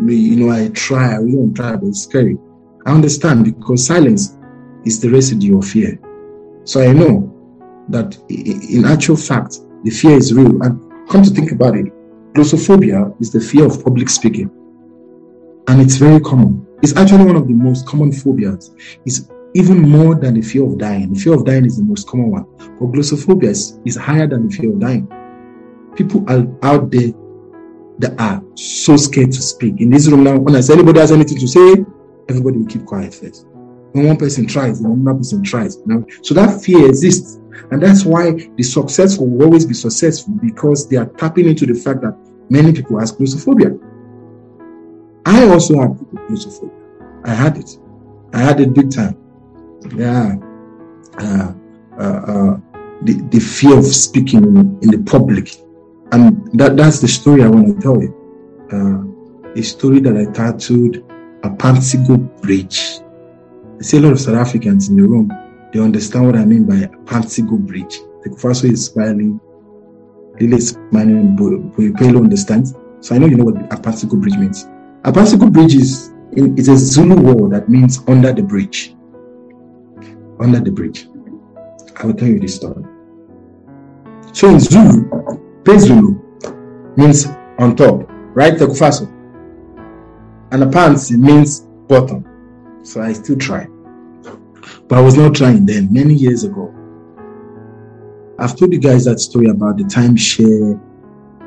me, 0.00 0.16
you 0.16 0.36
know, 0.36 0.50
I 0.52 0.68
try, 0.70 1.14
I 1.14 1.18
don't 1.18 1.54
try, 1.54 1.76
but 1.76 1.86
it's 1.86 2.02
scary. 2.02 2.36
I 2.86 2.90
understand 2.92 3.44
because 3.44 3.86
silence 3.86 4.36
is 4.84 5.00
the 5.00 5.08
residue 5.10 5.58
of 5.58 5.64
fear. 5.64 5.98
So 6.64 6.82
I 6.82 6.92
know 6.92 7.14
that 7.88 8.18
in 8.28 8.84
actual 8.84 9.16
fact, 9.16 9.60
the 9.84 9.90
fear 9.90 10.16
is 10.16 10.34
real. 10.34 10.60
And 10.62 11.08
come 11.08 11.22
to 11.22 11.30
think 11.30 11.52
about 11.52 11.76
it, 11.76 11.86
glossophobia 12.34 13.14
is 13.20 13.30
the 13.30 13.40
fear 13.40 13.66
of 13.66 13.84
public 13.84 14.08
speaking. 14.08 14.50
And 15.68 15.80
it's 15.80 15.96
very 15.96 16.20
common. 16.20 16.66
It's 16.82 16.96
actually 16.96 17.24
one 17.24 17.36
of 17.36 17.46
the 17.46 17.52
most 17.52 17.86
common 17.86 18.10
phobias. 18.10 18.74
It's 19.04 19.28
even 19.54 19.80
more 19.80 20.14
than 20.14 20.34
the 20.34 20.42
fear 20.42 20.64
of 20.64 20.78
dying. 20.78 21.12
The 21.12 21.20
fear 21.20 21.34
of 21.34 21.44
dying 21.44 21.66
is 21.66 21.76
the 21.76 21.82
most 21.82 22.08
common 22.08 22.30
one. 22.30 22.46
But 22.56 22.92
glossophobia 22.92 23.48
is, 23.50 23.78
is 23.84 23.96
higher 23.96 24.26
than 24.26 24.48
the 24.48 24.56
fear 24.56 24.72
of 24.72 24.80
dying. 24.80 25.06
People 25.94 26.24
are 26.28 26.46
out 26.62 26.90
there 26.90 27.12
that 27.98 28.18
are 28.18 28.42
so 28.54 28.96
scared 28.96 29.32
to 29.32 29.42
speak. 29.42 29.80
In 29.80 29.90
this 29.90 30.08
room 30.08 30.24
now, 30.24 30.38
when 30.38 30.56
I 30.56 30.60
say 30.60 30.72
anybody 30.72 31.00
has 31.00 31.12
anything 31.12 31.38
to 31.38 31.46
say, 31.46 31.84
everybody 32.30 32.58
will 32.58 32.66
keep 32.66 32.86
quiet 32.86 33.12
first. 33.12 33.46
When 33.92 34.06
one 34.06 34.16
person 34.16 34.46
tries, 34.46 34.80
another 34.80 35.18
person 35.18 35.42
tries. 35.42 35.76
So 36.22 36.32
that 36.34 36.62
fear 36.62 36.86
exists. 36.88 37.40
And 37.72 37.82
that's 37.82 38.04
why 38.04 38.32
the 38.56 38.62
successful 38.62 39.26
will 39.26 39.44
always 39.44 39.66
be 39.66 39.74
successful 39.74 40.32
because 40.40 40.88
they 40.88 40.96
are 40.96 41.06
tapping 41.06 41.46
into 41.46 41.66
the 41.66 41.74
fact 41.74 42.00
that 42.02 42.16
many 42.48 42.72
people 42.72 42.98
have 43.00 43.10
glossophobia. 43.10 43.78
I 45.26 45.48
also 45.48 45.80
have 45.80 45.90
glossophobia. 46.28 46.70
I 47.24 47.34
had 47.34 47.58
it. 47.58 47.78
I 48.32 48.38
had 48.38 48.60
it 48.60 48.74
big 48.74 48.90
time. 48.90 49.16
Yeah. 49.96 50.36
Uh, 51.18 51.52
uh, 51.98 52.02
uh, 52.02 52.60
the, 53.02 53.14
the 53.30 53.40
fear 53.40 53.78
of 53.78 53.84
speaking 53.86 54.44
in, 54.44 54.90
the 54.90 55.02
public 55.06 55.54
and 56.12 56.50
that, 56.58 56.76
that's 56.76 57.00
the 57.00 57.08
story 57.08 57.42
I 57.42 57.48
want 57.48 57.66
to 57.68 57.80
tell 57.80 58.00
you. 58.00 58.14
Uh, 58.72 59.52
a 59.52 59.62
story 59.62 60.00
that 60.00 60.16
I 60.16 60.30
titled 60.32 60.96
Apansigo 61.42 62.16
Bridge. 62.42 63.00
I 63.78 63.82
see 63.82 63.98
a 63.98 64.00
lot 64.00 64.12
of 64.12 64.20
South 64.20 64.36
Africans 64.36 64.88
in 64.88 64.96
the 64.96 65.02
room. 65.02 65.32
They 65.72 65.80
understand 65.80 66.26
what 66.26 66.36
I 66.36 66.44
mean 66.44 66.64
by 66.66 66.86
Apansigo 66.96 67.58
Bridge. 67.58 67.98
The 68.22 68.36
first 68.38 68.64
Kufaso 68.64 68.72
is 68.72 68.86
smiling. 68.86 69.40
Lily 70.40 70.56
is 70.56 70.70
smiling. 70.70 71.36
Boyopelo 71.36 72.22
understands. 72.22 72.74
So 73.00 73.14
I 73.14 73.18
know 73.18 73.26
you 73.26 73.36
know 73.36 73.44
what 73.44 73.54
Apansigo 73.70 74.20
Bridge 74.20 74.36
means. 74.36 74.66
Apansigo 75.02 75.50
Bridge 75.50 75.76
is 75.76 76.12
it's 76.32 76.68
a 76.68 76.76
Zulu 76.76 77.20
word 77.20 77.52
that 77.52 77.68
means 77.68 78.00
under 78.06 78.32
the 78.32 78.42
bridge. 78.42 78.94
Under 80.38 80.60
the 80.60 80.70
bridge. 80.70 81.08
I 81.96 82.06
will 82.06 82.14
tell 82.14 82.28
you 82.28 82.38
this 82.38 82.56
story. 82.56 82.84
So 84.32 84.50
in 84.50 84.60
Zulu, 84.60 85.08
Pezulu 85.64 86.96
means 86.96 87.26
on 87.58 87.76
top, 87.76 88.04
right? 88.34 88.58
The 88.58 88.66
Tekufaso. 88.66 89.08
And 90.52 90.72
pants 90.72 91.10
means 91.10 91.60
bottom. 91.88 92.24
So 92.82 93.00
I 93.00 93.14
still 93.14 93.36
try. 93.36 93.66
But 94.86 94.98
I 94.98 95.00
was 95.00 95.16
not 95.16 95.34
trying 95.34 95.64
then, 95.64 95.92
many 95.92 96.14
years 96.14 96.44
ago. 96.44 96.74
I've 98.38 98.56
told 98.56 98.72
you 98.72 98.80
guys 98.80 99.04
that 99.06 99.18
story 99.18 99.48
about 99.48 99.78
the 99.78 99.84
timeshare 99.84 100.80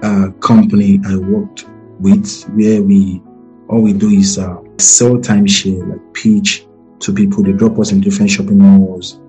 uh, 0.03 0.31
company 0.39 0.99
I 1.05 1.17
worked 1.17 1.67
with, 1.99 2.43
where 2.55 2.81
we 2.81 3.21
all 3.69 3.81
we 3.81 3.93
do 3.93 4.09
is 4.09 4.37
uh, 4.37 4.57
sell 4.77 5.17
timeshare, 5.17 5.87
like 5.89 6.13
pitch 6.13 6.65
to 6.99 7.13
people. 7.13 7.43
They 7.43 7.53
drop 7.53 7.79
us 7.79 7.91
in 7.91 8.01
different 8.01 8.31
shopping 8.31 8.59
malls. 8.59 9.19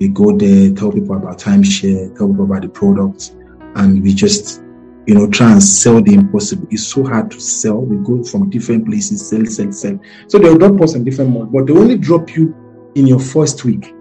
We 0.00 0.08
go 0.08 0.36
there, 0.36 0.72
tell 0.72 0.92
people 0.92 1.16
about 1.16 1.38
timeshare, 1.38 2.16
tell 2.16 2.28
people 2.28 2.44
about 2.44 2.62
the 2.62 2.68
products 2.68 3.34
and 3.76 4.02
we 4.02 4.14
just 4.14 4.62
you 5.06 5.14
know 5.14 5.28
try 5.28 5.52
and 5.52 5.62
sell 5.62 6.02
the 6.02 6.14
impossible. 6.14 6.66
It's 6.70 6.86
so 6.86 7.04
hard 7.04 7.30
to 7.30 7.40
sell. 7.40 7.80
We 7.80 7.96
go 8.04 8.22
from 8.24 8.50
different 8.50 8.86
places, 8.86 9.28
sell, 9.28 9.44
sell, 9.46 9.72
sell. 9.72 9.98
So 10.28 10.38
they'll 10.38 10.58
drop 10.58 10.80
us 10.80 10.94
in 10.94 11.04
different 11.04 11.30
malls, 11.30 11.48
but 11.52 11.66
they 11.66 11.72
only 11.72 11.98
drop 11.98 12.34
you 12.34 12.54
in 12.94 13.06
your 13.06 13.20
first 13.20 13.64
week 13.64 13.92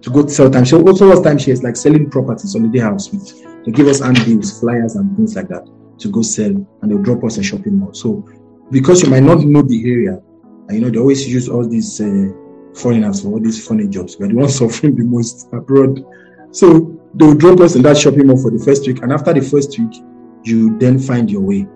to 0.00 0.10
go 0.10 0.26
sell 0.26 0.50
timeshare. 0.50 0.86
Also, 0.86 1.08
what's 1.08 1.20
time 1.20 1.38
shares 1.38 1.62
like 1.62 1.76
selling 1.76 2.10
properties 2.10 2.56
on 2.56 2.62
the 2.62 2.68
day 2.68 2.80
house, 2.80 3.08
they 3.64 3.70
give 3.70 3.86
us 3.86 4.00
handbills, 4.00 4.58
flyers, 4.60 4.96
and 4.96 5.16
things 5.16 5.36
like 5.36 5.48
that 5.48 5.68
to 5.98 6.08
go 6.08 6.22
sell, 6.22 6.50
and 6.82 6.90
they'll 6.90 7.02
drop 7.02 7.22
us 7.24 7.36
in 7.36 7.42
shopping 7.42 7.78
malls. 7.78 8.00
So 8.00 8.28
because 8.72 9.02
you 9.02 9.10
might 9.10 9.22
not 9.22 9.40
know 9.44 9.62
the 9.62 9.90
area, 9.90 10.20
and 10.68 10.72
you 10.72 10.80
know 10.80 10.90
they 10.90 10.98
always 10.98 11.28
use 11.28 11.48
all 11.48 11.68
these 11.68 12.00
uh, 12.00 12.28
foreigners 12.74 13.22
for 13.22 13.28
all 13.28 13.40
these 13.40 13.64
funny 13.66 13.86
jobs, 13.86 14.16
but 14.16 14.30
the 14.30 14.34
ones 14.34 14.58
suffering 14.58 14.96
the 14.96 15.04
most 15.04 15.48
abroad. 15.52 16.04
So 16.50 16.98
they 17.14 17.26
will 17.26 17.34
drop 17.34 17.60
us 17.60 17.76
in 17.76 17.82
that 17.82 17.98
shopping 17.98 18.26
mall 18.26 18.40
for 18.40 18.50
the 18.50 18.62
first 18.62 18.86
week. 18.86 19.02
And 19.02 19.12
after 19.12 19.32
the 19.32 19.40
first 19.40 19.78
week, 19.78 20.02
you 20.42 20.78
then 20.78 20.98
find 20.98 21.30
your 21.30 21.42
way. 21.42 21.66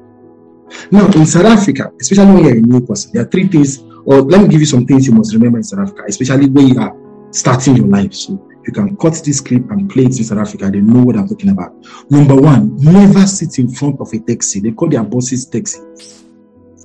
Now, 0.91 1.07
in 1.07 1.27
South 1.27 1.45
Africa, 1.45 1.93
especially 2.01 2.33
when 2.33 2.45
you're 2.45 2.57
a 2.57 2.61
new 2.61 2.85
person, 2.85 3.13
there 3.13 3.23
are 3.23 3.29
three 3.29 3.47
things, 3.47 3.83
or 4.05 4.23
let 4.23 4.43
me 4.43 4.49
give 4.49 4.61
you 4.61 4.67
some 4.67 4.87
things 4.87 5.07
you 5.07 5.13
must 5.13 5.33
remember 5.35 5.59
in 5.59 5.65
South 5.65 5.81
Africa, 5.81 6.05
especially 6.09 6.49
when 6.49 6.69
you 6.69 6.81
are 6.81 6.97
starting 7.31 7.77
your 7.77 7.87
life. 7.87 8.15
So 8.15 8.33
you 8.67 8.73
can 8.73 8.97
cut 8.97 9.21
this 9.25 9.41
clip 9.41 9.71
and 9.71 9.89
play 9.89 10.05
it 10.05 10.19
in 10.19 10.25
South 10.25 10.39
Africa. 10.39 10.71
They 10.71 10.81
know 10.81 11.05
what 11.05 11.17
I'm 11.17 11.29
talking 11.29 11.51
about. 11.51 11.75
Number 12.11 12.35
one, 12.35 12.77
never 12.77 13.27
sit 13.27 13.59
in 13.59 13.71
front 13.71 14.01
of 14.01 14.13
a 14.13 14.19
taxi. 14.19 14.61
They 14.61 14.73
call 14.73 14.89
their 14.89 15.05
bosses 15.05 15.47
taxi. 15.47 15.79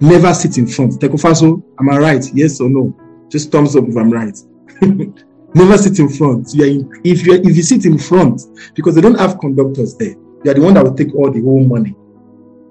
Never 0.02 0.34
sit 0.34 0.58
in 0.58 0.68
front. 0.68 0.94
Tekofaso, 0.94 1.64
am 1.80 1.90
I 1.90 1.98
right? 1.98 2.26
Yes 2.34 2.60
or 2.60 2.70
no? 2.70 2.96
Just 3.30 3.52
thumbs 3.52 3.76
up 3.76 3.86
if 3.88 3.96
I'm 3.96 4.12
right. 4.12 4.38
never 5.56 5.78
sit 5.78 6.00
in 6.00 6.10
front. 6.10 6.54
You 6.54 6.66
in, 6.66 7.02
if 7.04 7.26
you 7.26 7.34
if 7.36 7.56
you 7.56 7.64
sit 7.64 7.86
in 7.86 7.98
front, 7.98 8.42
because 8.76 8.96
they 8.96 9.02
don't 9.02 9.20
have 9.20 9.40
conductors 9.40 9.96
there, 9.96 10.16
you 10.44 10.52
are 10.52 10.54
the 10.56 10.62
one 10.62 10.74
that 10.74 10.84
will 10.84 10.96
take 10.96 11.14
all 11.16 11.32
the 11.32 11.42
whole 11.42 11.64
money 11.64 11.96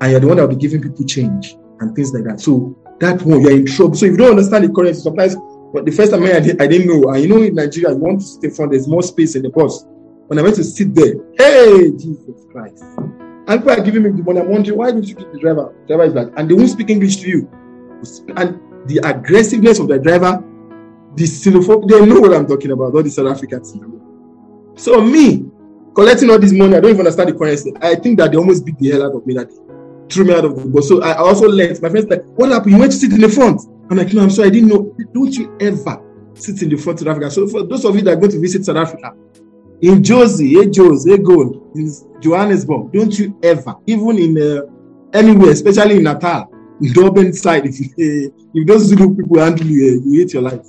and 0.00 0.10
you're 0.10 0.20
the 0.20 0.26
one 0.26 0.36
that 0.36 0.48
will 0.48 0.56
be 0.56 0.60
giving 0.60 0.82
people 0.82 1.06
change 1.06 1.56
and 1.80 1.94
things 1.94 2.12
like 2.12 2.24
that. 2.24 2.40
So 2.40 2.76
that 2.98 3.22
one, 3.22 3.40
you're 3.42 3.52
in 3.52 3.66
trouble. 3.66 3.94
So 3.94 4.06
if 4.06 4.12
you 4.12 4.18
don't 4.18 4.30
understand 4.30 4.64
the 4.64 4.72
currency, 4.72 5.00
sometimes 5.00 5.36
but 5.72 5.84
the 5.84 5.92
first 5.92 6.10
time 6.10 6.24
I, 6.24 6.40
did, 6.40 6.60
I 6.60 6.66
didn't 6.66 6.88
know, 6.88 7.10
and 7.12 7.22
you 7.22 7.28
know 7.28 7.40
in 7.40 7.54
Nigeria, 7.54 7.94
you 7.94 8.00
want 8.00 8.20
to 8.20 8.26
sit 8.26 8.44
in 8.44 8.50
front, 8.50 8.72
there's 8.72 8.88
more 8.88 9.02
space 9.02 9.36
in 9.36 9.42
the 9.42 9.50
bus. 9.50 9.84
When 10.26 10.38
I 10.38 10.42
went 10.42 10.56
to 10.56 10.64
sit 10.64 10.94
there, 10.94 11.14
hey, 11.38 11.92
Jesus 11.92 12.44
Christ. 12.50 12.82
And 13.50 13.60
people 13.60 13.72
are 13.72 13.82
giving 13.82 14.02
me 14.04 14.10
the 14.10 14.22
money. 14.22 14.40
I'm 14.40 14.48
wondering, 14.48 14.78
why 14.78 14.92
don't 14.92 15.04
you 15.04 15.14
give 15.14 15.32
the 15.32 15.38
driver? 15.38 15.74
The 15.82 15.86
driver 15.88 16.04
is 16.04 16.14
like, 16.14 16.28
and 16.36 16.48
they 16.48 16.54
won't 16.54 16.70
speak 16.70 16.88
English 16.88 17.16
to 17.16 17.28
you. 17.28 17.50
And 18.36 18.60
the 18.88 19.00
aggressiveness 19.04 19.78
of 19.80 19.88
the 19.88 19.98
driver, 19.98 20.42
the 21.16 21.24
xenophobia, 21.24 21.88
they 21.88 22.06
know 22.06 22.20
what 22.20 22.32
I'm 22.32 22.46
talking 22.46 22.70
about, 22.70 22.94
all 22.94 23.02
the 23.02 23.10
South 23.10 23.26
Africans. 23.26 23.76
So 24.76 25.00
me, 25.00 25.50
collecting 25.94 26.30
all 26.30 26.38
this 26.38 26.52
money, 26.52 26.76
I 26.76 26.80
don't 26.80 26.92
even 26.92 27.00
understand 27.00 27.28
the 27.28 27.34
currency. 27.34 27.72
I 27.82 27.96
think 27.96 28.18
that 28.18 28.30
they 28.30 28.38
almost 28.38 28.64
beat 28.64 28.78
the 28.78 28.92
hell 28.92 29.06
out 29.06 29.14
of 29.16 29.26
me 29.26 29.34
that 29.34 29.50
day 29.50 29.56
threw 30.10 30.24
me 30.24 30.34
out 30.34 30.44
of 30.44 30.56
the 30.56 30.68
bus. 30.68 30.88
So 30.88 31.02
I 31.02 31.14
also 31.16 31.48
learned. 31.48 31.80
My 31.82 31.88
friends 31.88 32.06
like, 32.06 32.24
what 32.36 32.50
happened? 32.50 32.72
You 32.72 32.78
went 32.78 32.92
to 32.92 32.98
sit 32.98 33.12
in 33.12 33.20
the 33.20 33.28
front. 33.28 33.60
I'm 33.90 33.96
like, 33.96 34.12
no, 34.12 34.22
I'm 34.22 34.30
sorry, 34.30 34.48
I 34.48 34.50
didn't 34.50 34.68
know. 34.68 34.94
Don't 35.12 35.32
you 35.32 35.56
ever 35.60 36.02
sit 36.34 36.62
in 36.62 36.68
the 36.68 36.76
front 36.76 37.00
of 37.00 37.06
South 37.06 37.16
Africa. 37.16 37.30
So 37.30 37.46
for 37.48 37.62
those 37.62 37.84
of 37.84 37.94
you 37.96 38.02
that 38.02 38.12
are 38.12 38.16
going 38.16 38.32
to 38.32 38.40
visit 38.40 38.64
South 38.64 38.76
Africa, 38.76 39.14
in 39.82 40.02
Jozi, 40.02 40.60
hey 40.60 40.70
Jos, 40.70 41.06
hey 41.06 41.18
Gold, 41.18 41.70
in 41.74 41.90
Johannesburg, 42.20 42.92
don't 42.92 43.18
you 43.18 43.38
ever, 43.42 43.76
even 43.86 44.18
in 44.18 44.38
uh, 44.38 44.62
anywhere, 45.12 45.50
especially 45.50 45.96
in 45.96 46.04
Natal, 46.04 46.50
in 46.82 46.92
Durban 46.92 47.32
side, 47.32 47.66
if, 47.66 47.80
uh, 47.80 48.32
if 48.54 48.66
those 48.66 48.84
Zulu 48.84 49.14
people 49.16 49.38
handle 49.38 49.66
you, 49.66 50.00
uh, 50.00 50.08
you 50.08 50.20
hate 50.20 50.32
your 50.32 50.42
life. 50.42 50.66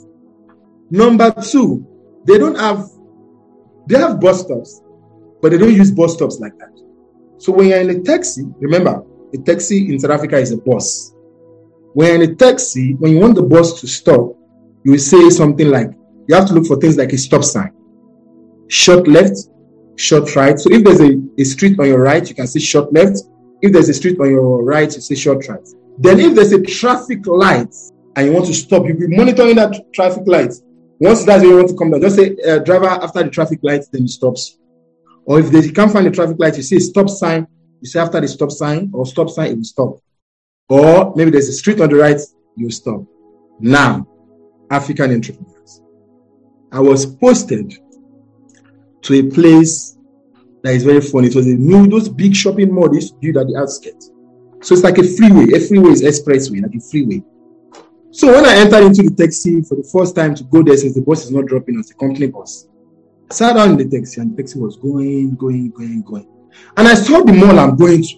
Number 0.89 1.31
two, 1.41 1.85
they 2.25 2.37
don't 2.37 2.57
have, 2.57 2.87
they 3.87 3.97
have 3.97 4.19
bus 4.19 4.41
stops, 4.41 4.81
but 5.41 5.51
they 5.51 5.57
don't 5.57 5.73
use 5.73 5.91
bus 5.91 6.13
stops 6.13 6.39
like 6.39 6.57
that. 6.59 6.71
So 7.37 7.51
when 7.51 7.69
you're 7.69 7.81
in 7.81 7.89
a 7.89 7.99
taxi, 8.01 8.43
remember, 8.59 9.03
a 9.33 9.37
taxi 9.37 9.89
in 9.89 9.99
South 9.99 10.11
Africa 10.11 10.37
is 10.37 10.51
a 10.51 10.57
bus. 10.57 11.13
When 11.93 12.07
you're 12.07 12.23
in 12.23 12.31
a 12.31 12.35
taxi, 12.35 12.93
when 12.93 13.13
you 13.13 13.19
want 13.19 13.35
the 13.35 13.43
bus 13.43 13.81
to 13.81 13.87
stop, 13.87 14.37
you 14.83 14.91
will 14.91 14.99
say 14.99 15.29
something 15.29 15.69
like, 15.69 15.89
you 16.27 16.35
have 16.35 16.47
to 16.47 16.53
look 16.53 16.65
for 16.65 16.77
things 16.77 16.97
like 16.97 17.11
a 17.13 17.17
stop 17.17 17.43
sign, 17.43 17.73
short 18.71 19.05
left, 19.07 19.37
short 19.97 20.33
right. 20.35 20.57
So 20.57 20.71
if 20.71 20.83
there's 20.83 21.01
a, 21.01 21.19
a 21.37 21.43
street 21.43 21.77
on 21.79 21.87
your 21.87 22.01
right, 22.01 22.27
you 22.27 22.33
can 22.33 22.47
say 22.47 22.59
short 22.59 22.91
left. 22.93 23.19
If 23.61 23.73
there's 23.73 23.89
a 23.89 23.93
street 23.93 24.19
on 24.19 24.29
your 24.31 24.63
right, 24.63 24.93
you 24.95 25.01
say 25.01 25.15
short 25.15 25.47
right. 25.49 25.67
Then 25.99 26.19
if 26.19 26.33
there's 26.33 26.53
a 26.53 26.61
traffic 26.61 27.27
light 27.27 27.73
and 28.15 28.27
you 28.27 28.33
want 28.33 28.45
to 28.47 28.53
stop, 28.53 28.87
you'll 28.87 28.97
be 28.97 29.15
monitoring 29.15 29.55
that 29.57 29.93
traffic 29.93 30.23
light. 30.25 30.53
Once 30.99 31.25
that's 31.25 31.43
where 31.43 31.51
you 31.51 31.57
want 31.57 31.69
to 31.69 31.75
come 31.75 31.91
down, 31.91 32.01
just 32.01 32.15
say, 32.15 32.35
uh, 32.47 32.59
driver, 32.59 32.87
after 32.87 33.23
the 33.23 33.29
traffic 33.29 33.59
light, 33.61 33.83
then 33.91 34.03
he 34.03 34.07
stops. 34.07 34.57
Or 35.25 35.39
if 35.39 35.51
they 35.51 35.69
can't 35.69 35.91
find 35.91 36.05
the 36.05 36.11
traffic 36.11 36.37
light, 36.39 36.55
you 36.55 36.63
say 36.63 36.79
stop 36.79 37.09
sign, 37.09 37.45
you 37.81 37.89
say 37.89 37.99
after 37.99 38.21
the 38.21 38.27
stop 38.27 38.51
sign 38.51 38.89
or 38.93 39.05
stop 39.05 39.29
sign, 39.29 39.51
it 39.51 39.55
will 39.57 39.63
stop. 39.63 39.99
Or 40.69 41.13
maybe 41.15 41.31
there's 41.31 41.49
a 41.49 41.53
street 41.53 41.81
on 41.81 41.89
the 41.89 41.97
right, 41.97 42.21
you 42.55 42.71
stop. 42.71 43.03
Now, 43.59 44.07
African 44.69 45.11
entrepreneurs. 45.11 45.81
I 46.71 46.79
was 46.79 47.05
posted 47.05 47.77
to 49.01 49.13
a 49.20 49.24
place 49.31 49.98
that 50.63 50.74
is 50.74 50.84
very 50.84 51.01
funny. 51.01 51.27
It 51.27 51.36
was 51.36 51.48
a 51.48 51.55
new, 51.55 51.88
those 51.88 52.08
big 52.10 52.36
shopping 52.36 52.74
malls 52.74 52.96
used 52.96 53.22
to 53.22 53.39
at 53.39 53.48
the 53.48 53.58
outskirts. 53.58 54.12
So 54.62 54.75
it's 54.75 54.84
like 54.84 54.98
a 55.00 55.03
freeway. 55.03 55.53
A 55.53 55.60
freeway 55.60 55.91
is 55.91 56.03
expressway, 56.03 56.62
like 56.62 56.75
a 56.75 56.79
freeway. 56.79 57.24
So 58.12 58.31
when 58.31 58.46
I 58.46 58.55
entered 58.55 58.84
into 58.84 59.03
the 59.03 59.15
taxi 59.15 59.62
for 59.62 59.75
the 59.75 59.84
first 59.84 60.15
time 60.15 60.36
to 60.36 60.43
go 60.43 60.62
there, 60.62 60.77
since 60.77 60.93
the 60.93 61.01
bus 61.01 61.25
is 61.25 61.31
not 61.31 61.46
dropping 61.46 61.79
us, 61.79 61.88
the 61.88 61.96
company 61.96 62.27
bus, 62.27 62.67
I 63.31 63.34
sat 63.34 63.53
down 63.53 63.72
in 63.72 63.77
the 63.77 63.98
taxi 63.98 64.22
and 64.22 64.36
the 64.36 64.43
taxi 64.43 64.60
was 64.60 64.75
going, 64.75 65.36
going, 65.36 65.72
going, 65.72 66.03
going. 66.03 66.27
And 66.77 66.88
I 66.88 66.93
saw 66.93 67.24
the 67.24 67.34
mall 67.34 67.58
I'm 67.58 67.75
going 67.75 68.03
to. 68.03 68.15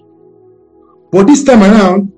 But 1.12 1.28
this 1.28 1.44
time 1.44 1.62
around, 1.62 2.12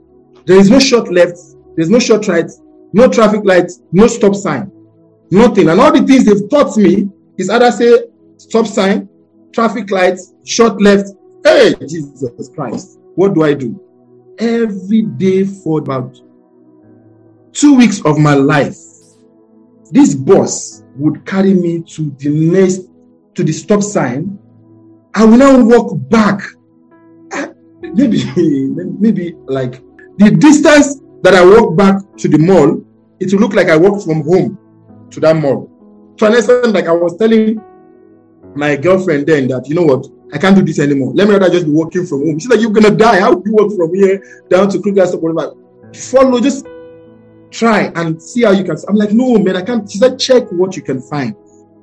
there 0.45 0.57
is 0.57 0.69
no 0.69 0.79
short 0.79 1.11
left, 1.11 1.37
there's 1.75 1.89
no 1.89 1.99
short 1.99 2.27
right, 2.27 2.49
no 2.93 3.09
traffic 3.09 3.41
lights, 3.43 3.81
no 3.91 4.07
stop 4.07 4.35
sign, 4.35 4.71
nothing. 5.29 5.69
And 5.69 5.79
all 5.81 5.91
the 5.91 6.07
things 6.07 6.23
they've 6.25 6.49
taught 6.49 6.77
me 6.77 7.09
is 7.37 7.49
either 7.49 7.71
say 7.71 8.05
stop 8.37 8.67
sign, 8.67 9.09
traffic 9.53 9.91
lights, 9.91 10.33
short 10.45 10.81
left. 10.81 11.09
Hey, 11.43 11.75
Jesus 11.87 12.49
Christ, 12.55 12.99
what 13.15 13.33
do 13.33 13.43
I 13.43 13.53
do? 13.53 13.79
Every 14.39 15.03
day 15.03 15.45
for 15.45 15.79
about 15.79 16.19
two 17.53 17.75
weeks 17.75 18.03
of 18.05 18.17
my 18.17 18.33
life, 18.33 18.77
this 19.91 20.15
bus 20.15 20.83
would 20.95 21.25
carry 21.25 21.53
me 21.53 21.81
to 21.81 22.09
the 22.17 22.29
next 22.29 22.81
to 23.35 23.43
the 23.43 23.51
stop 23.51 23.83
sign 23.83 24.39
I 25.17 25.23
will 25.23 25.37
now 25.37 25.63
walk 25.63 25.93
back. 26.09 26.41
Ah, 27.31 27.47
maybe, 27.81 28.21
maybe 28.99 29.33
like 29.45 29.81
the 30.17 30.31
distance 30.31 30.99
that 31.21 31.33
I 31.33 31.45
walk 31.45 31.77
back 31.77 31.95
to 32.17 32.27
the 32.27 32.37
mall, 32.37 32.83
it 33.21 33.31
will 33.31 33.39
look 33.39 33.53
like 33.53 33.69
I 33.69 33.77
walked 33.77 34.03
from 34.03 34.23
home 34.23 34.59
to 35.11 35.19
that 35.21 35.37
mall. 35.37 35.71
To 36.17 36.25
understand, 36.25 36.73
like 36.73 36.87
I 36.87 36.91
was 36.91 37.17
telling 37.17 37.61
my 38.55 38.75
girlfriend 38.75 39.27
then 39.27 39.47
that 39.49 39.67
you 39.67 39.75
know 39.75 39.83
what, 39.83 40.07
I 40.33 40.37
can't 40.37 40.55
do 40.55 40.63
this 40.63 40.79
anymore. 40.79 41.13
Let 41.13 41.27
me 41.27 41.33
rather 41.33 41.49
just 41.49 41.65
be 41.65 41.71
working 41.71 42.05
from 42.05 42.25
home. 42.25 42.39
She's 42.39 42.49
like, 42.49 42.59
you're 42.61 42.71
gonna 42.71 42.95
die. 42.95 43.19
How 43.19 43.33
would 43.33 43.45
you 43.45 43.53
walk 43.53 43.75
from 43.75 43.93
here 43.93 44.23
down 44.49 44.69
to 44.69 44.81
Kruger 44.81 45.03
or 45.03 45.17
whatever? 45.17 45.55
Follow, 45.93 46.39
just 46.39 46.65
try 47.51 47.91
and 47.95 48.21
see 48.21 48.43
how 48.43 48.51
you 48.51 48.63
can. 48.63 48.75
I'm 48.87 48.95
like, 48.95 49.11
no, 49.11 49.37
man, 49.37 49.55
I 49.55 49.61
can't. 49.61 49.89
She 49.89 49.97
said, 49.97 50.19
check 50.19 50.51
what 50.51 50.75
you 50.75 50.81
can 50.81 51.01
find. 51.01 51.35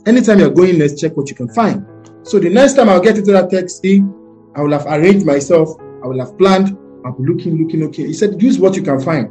Anytime 0.07 0.41
you're 0.41 0.51
going, 0.51 0.79
let's 0.79 1.01
check 1.01 1.17
what 1.17 1.31
you 1.31 1.37
can 1.37 1.49
find. 1.49 1.87
So 2.25 2.39
the 2.39 2.51
next 2.51 2.75
time 2.75 2.89
I'll 2.89 3.01
get 3.01 3.17
into 3.19 3.33
that 3.33 3.51
taxi, 3.51 4.03
I 4.55 4.63
will 4.63 4.73
have 4.73 4.87
arranged 4.87 5.25
myself, 5.25 5.79
I 6.05 6.07
will 6.07 6.19
have 6.19 6.37
planned, 6.37 6.77
I'll 7.05 7.13
be 7.13 7.25
looking, 7.25 7.57
looking, 7.63 7.83
okay. 7.85 8.07
He 8.07 8.13
said, 8.13 8.41
use 8.43 8.59
what 8.59 8.77
you 8.77 8.83
can 8.83 9.01
find. 9.01 9.31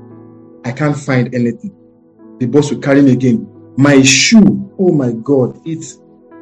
I 0.66 0.72
can't 0.72 0.98
find 0.98 1.34
anything. 1.34 1.76
The 2.40 2.48
boss 2.48 2.72
will 2.72 2.80
carry 2.80 3.02
me 3.02 3.14
again. 3.14 3.48
My 3.78 4.02
shoe, 4.02 4.74
oh 4.80 4.92
my 4.92 5.12
God, 5.12 5.62
it's 5.66 6.01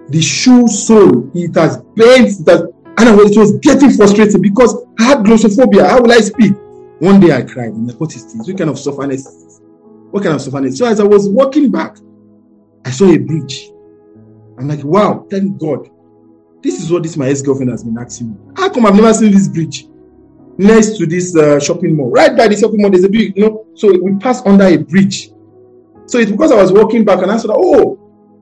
the 0.09 0.21
shoe 0.21 0.67
sole, 0.67 1.29
it 1.33 1.55
has 1.55 1.77
bent, 1.95 2.39
it 2.39 2.47
has, 2.47 2.61
and 2.97 3.09
I 3.09 3.15
was, 3.15 3.31
it 3.31 3.39
was 3.39 3.57
getting 3.59 3.91
frustrated 3.91 4.41
because 4.41 4.75
I 4.99 5.03
had 5.03 5.19
glossophobia. 5.19 5.87
How 5.87 6.01
will 6.01 6.11
I 6.11 6.19
speak? 6.19 6.53
One 6.99 7.19
day 7.19 7.33
I 7.33 7.43
cried. 7.43 7.69
I'm 7.69 7.87
like, 7.87 7.99
what 7.99 8.15
is 8.15 8.25
this? 8.25 8.47
What 8.47 8.57
kind 8.57 8.69
of 8.69 8.77
sufferness 8.77 9.25
is 9.25 9.43
this? 9.45 9.61
What 10.11 10.23
kind 10.23 10.35
of 10.35 10.41
sufferness? 10.41 10.77
So 10.77 10.85
as 10.85 10.99
I 10.99 11.03
was 11.03 11.29
walking 11.29 11.71
back, 11.71 11.97
I 12.83 12.91
saw 12.91 13.05
a 13.05 13.17
bridge. 13.17 13.69
I'm 14.57 14.67
like, 14.67 14.83
wow, 14.83 15.25
thank 15.29 15.57
God. 15.57 15.89
This 16.61 16.83
is 16.83 16.91
what 16.91 17.03
this 17.03 17.15
my 17.15 17.29
ex-girlfriend 17.29 17.71
has 17.71 17.83
been 17.83 17.97
asking 17.97 18.31
me. 18.31 18.37
How 18.57 18.69
come 18.69 18.85
I've 18.85 18.95
never 18.95 19.13
seen 19.13 19.31
this 19.31 19.47
bridge 19.47 19.87
next 20.57 20.97
to 20.97 21.05
this 21.05 21.35
uh, 21.35 21.59
shopping 21.59 21.95
mall? 21.95 22.11
Right 22.11 22.35
by 22.35 22.49
the 22.49 22.57
shopping 22.57 22.81
mall, 22.81 22.91
there's 22.91 23.05
a 23.05 23.09
bridge, 23.09 23.33
you 23.35 23.47
know. 23.47 23.65
So 23.75 23.97
we 23.97 24.15
passed 24.15 24.45
under 24.45 24.65
a 24.65 24.77
bridge. 24.77 25.29
So 26.05 26.17
it's 26.17 26.31
because 26.31 26.51
I 26.51 26.55
was 26.55 26.73
walking 26.73 27.05
back 27.05 27.21
and 27.21 27.31
I 27.31 27.37
saw, 27.37 27.53
oh, 27.55 27.98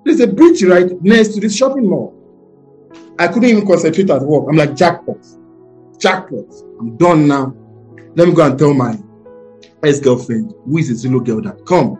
there's 0.08 0.20
a 0.20 0.28
bridge 0.28 0.64
right 0.64 0.90
next 1.02 1.30
to 1.36 1.42
this 1.42 1.56
shopping 1.56 1.90
mall. 1.90 2.14
I 3.20 3.28
couldn't 3.28 3.50
even 3.50 3.66
concentrate 3.66 4.10
at 4.10 4.22
work. 4.22 4.46
I'm 4.50 4.56
like, 4.56 4.76
jackpot, 4.76 5.26
jackpot. 6.00 6.54
I'm 6.80 6.98
done 6.98 7.28
now. 7.28 7.56
Let 8.16 8.28
me 8.28 8.34
go 8.34 8.46
and 8.46 8.58
tell 8.58 8.74
my 8.74 8.98
ex-girlfriend, 9.84 10.54
who 10.66 10.78
is 10.78 10.90
a 10.90 10.96
Zulu 10.96 11.24
girl, 11.24 11.42
that 11.42 11.66
come, 11.66 12.00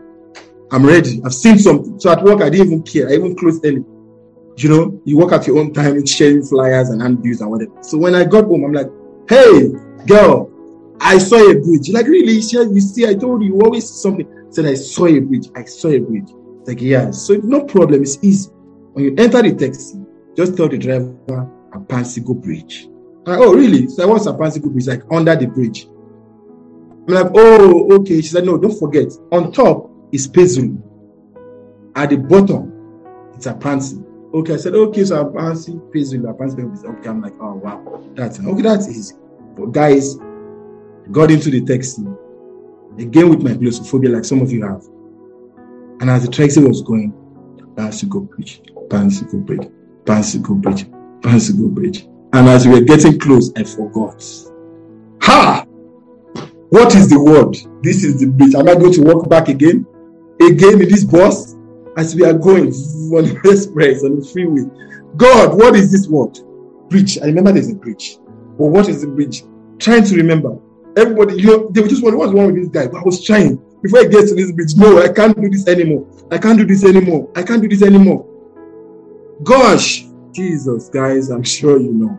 I'm 0.70 0.84
ready. 0.84 1.20
I've 1.24 1.34
seen 1.34 1.58
something. 1.58 1.98
So 2.00 2.10
at 2.10 2.22
work, 2.22 2.42
I 2.42 2.50
didn't 2.50 2.66
even 2.66 2.82
care. 2.82 3.08
I 3.08 3.12
even 3.12 3.36
closed 3.36 3.64
early 3.64 3.84
you 4.62 4.68
know, 4.68 5.00
you 5.04 5.16
work 5.16 5.32
at 5.32 5.46
your 5.46 5.58
own 5.58 5.72
time, 5.72 6.04
sharing 6.04 6.42
flyers 6.42 6.88
and 6.88 7.00
handbills 7.00 7.40
and 7.40 7.50
whatever. 7.50 7.72
So 7.82 7.96
when 7.96 8.14
I 8.14 8.24
got 8.24 8.44
home, 8.44 8.64
I'm 8.64 8.72
like, 8.72 8.90
hey, 9.28 9.68
girl, 10.06 10.50
I 11.00 11.18
saw 11.18 11.36
a 11.36 11.54
bridge. 11.54 11.90
Like, 11.90 12.06
really? 12.06 12.32
You 12.32 12.80
see, 12.80 13.06
I 13.06 13.14
told 13.14 13.42
you, 13.42 13.54
you 13.54 13.60
always 13.60 13.88
see 13.88 14.00
something. 14.02 14.46
Said, 14.50 14.66
I 14.66 14.74
saw 14.74 15.06
a 15.06 15.20
bridge. 15.20 15.48
I 15.54 15.64
saw 15.64 15.88
a 15.88 15.98
bridge. 16.00 16.30
Like, 16.66 16.80
yeah. 16.80 17.10
So 17.10 17.34
no 17.34 17.64
problem. 17.64 18.02
It's 18.02 18.18
easy. 18.22 18.50
When 18.92 19.04
you 19.04 19.14
enter 19.16 19.42
the 19.42 19.54
taxi, 19.54 19.98
just 20.36 20.56
tell 20.56 20.68
the 20.68 20.78
driver 20.78 21.14
Apansigo 21.72 22.40
Bridge. 22.40 22.88
Like, 23.24 23.38
oh, 23.38 23.54
really? 23.54 23.88
So 23.88 24.06
what's 24.08 24.26
Apansigo 24.26 24.70
Bridge? 24.70 24.86
Like 24.86 25.02
under 25.10 25.36
the 25.36 25.46
bridge. 25.46 25.86
I'm 25.86 27.14
like, 27.14 27.32
oh, 27.34 27.92
okay. 28.00 28.20
She 28.20 28.28
said, 28.28 28.44
no, 28.44 28.58
don't 28.58 28.78
forget. 28.78 29.12
On 29.32 29.52
top 29.52 29.90
is 30.12 30.28
Pezulu. 30.28 30.82
At 31.96 32.10
the 32.10 32.16
bottom, 32.16 32.72
it's 33.34 33.46
a 33.46 33.54
Apansi. 33.54 34.04
Okay, 34.34 34.54
I 34.54 34.56
said, 34.56 34.74
okay, 34.74 35.04
so 35.06 35.34
I'm 35.38 35.90
pays 35.90 36.12
with 36.14 36.28
advance. 36.28 36.84
Okay, 36.84 37.08
I'm 37.08 37.22
like, 37.22 37.32
oh 37.40 37.54
wow, 37.54 38.04
that's 38.14 38.38
okay, 38.38 38.60
that's 38.62 38.86
easy. 38.86 39.14
But 39.56 39.72
guys, 39.72 40.16
got 41.10 41.30
into 41.30 41.50
the 41.50 41.64
taxi 41.64 42.02
again 42.98 43.30
with 43.30 43.42
my 43.42 43.52
glossophobia, 43.52 44.14
like 44.14 44.26
some 44.26 44.42
of 44.42 44.52
you 44.52 44.64
have. 44.66 44.84
And 46.00 46.10
as 46.10 46.24
the 46.24 46.30
taxi 46.30 46.60
was 46.60 46.82
going, 46.82 47.12
Bicycle 47.74 48.20
Bridge, 48.20 48.62
Bicycle 48.88 49.40
Bridge, 49.40 49.68
Bicycle 50.04 50.54
Bridge, 50.54 50.86
Bicycle 51.22 51.68
Bridge. 51.68 52.06
And 52.32 52.48
as 52.48 52.66
we 52.66 52.74
were 52.74 52.84
getting 52.84 53.18
close, 53.18 53.50
I 53.56 53.64
forgot. 53.64 54.24
Ha! 55.22 55.64
What 56.70 56.94
is 56.94 57.08
the 57.08 57.20
word? 57.20 57.56
This 57.82 58.04
is 58.04 58.20
the 58.20 58.26
bridge. 58.26 58.54
Am 58.54 58.68
I 58.68 58.74
going 58.74 58.92
to 58.92 59.02
walk 59.02 59.28
back 59.28 59.48
again? 59.48 59.86
Again 60.40 60.80
in 60.82 60.88
this 60.88 61.04
bus? 61.04 61.56
As 61.96 62.14
we 62.14 62.24
are 62.24 62.34
going 62.34 62.66
on 63.14 63.24
the 63.24 63.40
express, 63.44 64.04
on 64.04 64.20
the 64.20 64.24
freeway. 64.24 64.64
God, 65.16 65.56
what 65.56 65.74
is 65.74 65.90
this 65.90 66.06
word? 66.06 66.38
Bridge. 66.90 67.18
I 67.18 67.26
remember 67.26 67.52
there's 67.52 67.70
a 67.70 67.74
bridge. 67.74 68.18
But 68.58 68.66
what 68.66 68.88
is 68.88 69.00
the 69.00 69.08
bridge? 69.08 69.42
Trying 69.78 70.04
to 70.04 70.16
remember. 70.16 70.58
Everybody, 70.96 71.40
you 71.40 71.46
know, 71.46 71.70
they 71.70 71.80
were 71.80 71.88
just 71.88 72.02
wondering 72.02 72.18
what's 72.18 72.32
wrong 72.32 72.46
with 72.52 72.56
this 72.56 72.68
guy. 72.68 72.86
But 72.90 73.00
I 73.00 73.04
was 73.04 73.24
trying. 73.24 73.60
Before 73.82 74.00
I 74.00 74.04
get 74.04 74.28
to 74.28 74.34
this 74.34 74.52
bridge, 74.52 74.76
no, 74.76 75.00
I 75.00 75.08
can't 75.08 75.40
do 75.40 75.48
this 75.48 75.66
anymore. 75.68 76.06
I 76.30 76.38
can't 76.38 76.58
do 76.58 76.66
this 76.66 76.84
anymore. 76.84 77.30
I 77.36 77.42
can't 77.42 77.62
do 77.62 77.68
this 77.68 77.82
anymore. 77.82 78.26
Gosh, 79.42 80.04
Jesus, 80.32 80.88
guys, 80.88 81.30
I'm 81.30 81.44
sure 81.44 81.78
you 81.78 81.92
know. 81.92 82.18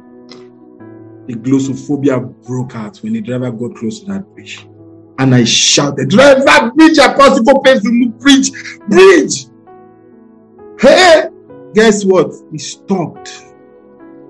The 1.27 1.35
glossophobia 1.35 2.19
broke 2.45 2.75
out 2.75 2.97
when 2.97 3.13
the 3.13 3.21
driver 3.21 3.51
got 3.51 3.75
close 3.75 3.99
to 3.99 4.05
that 4.07 4.33
bridge. 4.33 4.65
And 5.19 5.35
I 5.35 5.43
shouted, 5.43 6.09
Driver, 6.09 6.71
bridge, 6.71 6.97
possible 6.97 7.61
painful 7.61 8.07
bridge, 8.19 8.51
bridge. 8.87 9.47
Hey, 10.79 11.27
guess 11.73 12.05
what? 12.05 12.31
He 12.51 12.57
stopped. 12.57 13.43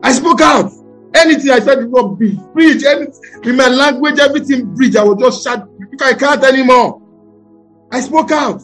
I 0.01 0.11
spoke 0.11 0.41
out. 0.41 0.71
Anything 1.15 1.51
I 1.51 1.59
said 1.59 1.79
before, 1.81 2.15
bridge, 2.15 2.83
anything. 2.83 3.13
In 3.43 3.55
my 3.55 3.67
language, 3.67 4.19
everything 4.19 4.73
bridge. 4.73 4.95
I 4.95 5.03
was 5.03 5.17
just 5.19 5.43
shout, 5.43 5.69
I 6.01 6.13
can't 6.15 6.43
anymore. 6.43 7.01
I 7.91 8.01
spoke 8.01 8.31
out. 8.31 8.61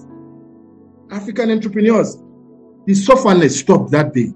African 1.11 1.51
entrepreneurs, 1.51 2.17
the 2.85 2.93
sufferness 2.93 3.59
stopped 3.59 3.91
that 3.91 4.13
day. 4.13 4.33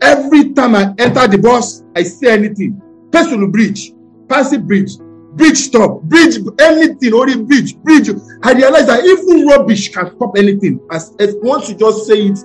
Every 0.00 0.52
time 0.52 0.74
I 0.74 0.94
enter 0.98 1.28
the 1.28 1.38
bus, 1.38 1.82
I 1.94 2.02
say 2.02 2.32
anything. 2.32 2.80
Personal 3.12 3.48
bridge, 3.48 3.92
Passy 4.28 4.56
bridge, 4.56 4.96
bridge 5.34 5.58
stop, 5.58 6.00
bridge, 6.02 6.38
anything, 6.58 7.12
only 7.12 7.42
bridge, 7.44 7.76
bridge. 7.78 8.08
I 8.42 8.52
realize 8.52 8.86
that 8.86 9.04
even 9.04 9.46
rubbish 9.46 9.92
can 9.92 10.14
stop 10.16 10.36
anything. 10.38 10.80
As, 10.90 11.14
as 11.18 11.36
once 11.42 11.68
you 11.68 11.74
just 11.74 12.06
say 12.06 12.28
it, 12.28 12.38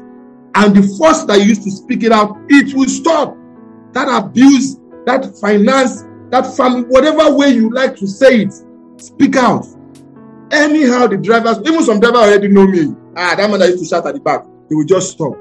and 0.56 0.76
the 0.76 0.98
force 0.98 1.24
that 1.24 1.40
you 1.40 1.46
used 1.46 1.64
to 1.64 1.72
speak 1.72 2.04
it 2.04 2.12
out, 2.12 2.36
it 2.50 2.76
will 2.76 2.90
stop. 2.90 3.38
That 3.94 4.10
abuse, 4.10 4.78
that 5.06 5.38
finance, 5.40 6.04
that 6.30 6.56
family, 6.58 6.82
whatever 6.84 7.34
way 7.34 7.50
you 7.52 7.70
like 7.70 7.96
to 7.98 8.08
say 8.08 8.42
it, 8.42 8.54
speak 8.98 9.36
out. 9.36 9.66
Anyhow, 10.52 11.08
the 11.08 11.18
drivers, 11.18 11.60
even 11.66 11.84
some 11.84 12.00
drivers 12.00 12.22
already 12.22 12.48
know 12.48 12.68
me. 12.68 12.96
Ah, 13.16 13.36
that 13.36 13.50
man 13.50 13.60
that 13.60 13.70
used 13.70 13.84
to 13.84 13.90
shout 13.90 14.08
at 14.08 14.14
the 14.14 14.20
back, 14.20 14.44
they 14.70 14.76
will 14.76 14.86
just 14.86 15.12
stop. 15.12 15.34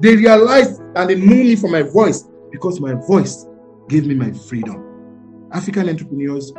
They 0.00 0.16
realized 0.16 0.80
and 0.96 1.10
they 1.10 1.14
knew 1.14 1.44
me 1.44 1.56
for 1.56 1.68
my 1.68 1.82
voice 1.82 2.28
because 2.50 2.80
my 2.80 2.94
voice 2.94 3.46
gave 3.88 4.06
me 4.06 4.14
my 4.14 4.32
freedom. 4.32 5.48
African 5.52 5.88
entrepreneurs, 5.88 6.52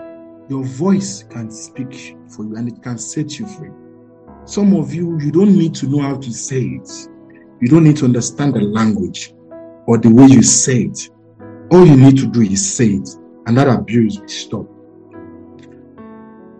your 0.50 0.64
voice 0.64 1.24
can 1.24 1.50
speak 1.50 2.16
for 2.30 2.46
you 2.46 2.56
and 2.56 2.68
it 2.68 2.82
can 2.84 2.98
set 2.98 3.40
you 3.40 3.48
free. 3.48 3.72
Some 4.46 4.76
of 4.76 4.94
you, 4.94 5.20
you 5.20 5.32
don't 5.32 5.58
need 5.58 5.74
to 5.76 5.88
know 5.88 6.02
how 6.02 6.18
to 6.18 6.32
say 6.32 6.62
it. 6.62 6.90
You 7.62 7.68
don't 7.68 7.84
need 7.84 7.98
to 7.98 8.06
understand 8.06 8.54
the 8.54 8.62
language 8.62 9.34
or 9.88 9.98
the 9.98 10.10
way 10.10 10.28
you 10.28 10.44
say 10.44 10.84
it. 10.84 11.10
All 11.72 11.86
you 11.86 11.96
need 11.96 12.18
to 12.20 12.28
do 12.28 12.42
is 12.42 12.76
say 12.76 12.90
it, 12.90 13.10
and 13.48 13.58
that 13.58 13.68
abuse 13.68 14.20
will 14.20 14.28
stop. 14.28 14.75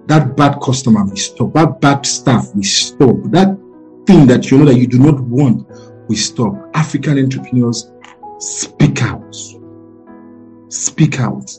That 0.08 0.36
bad 0.38 0.60
customer 0.62 1.04
we 1.06 1.18
stop. 1.18 1.54
That 1.54 1.82
bad 1.82 2.06
staff 2.06 2.54
we 2.56 2.64
stop. 2.64 3.16
That 3.26 3.58
thing 4.06 4.28
that 4.28 4.52
you 4.52 4.60
know 4.60 4.66
that 4.66 4.76
you 4.76 4.88
do 4.88 5.00
not 5.00 5.20
want 5.20 5.68
we 6.08 6.16
stop. 6.16 6.54
African 6.76 7.18
entrepreneurs, 7.18 7.92
speak 8.38 9.02
out. 9.02 9.36
Speak 10.70 11.20
out. 11.20 11.50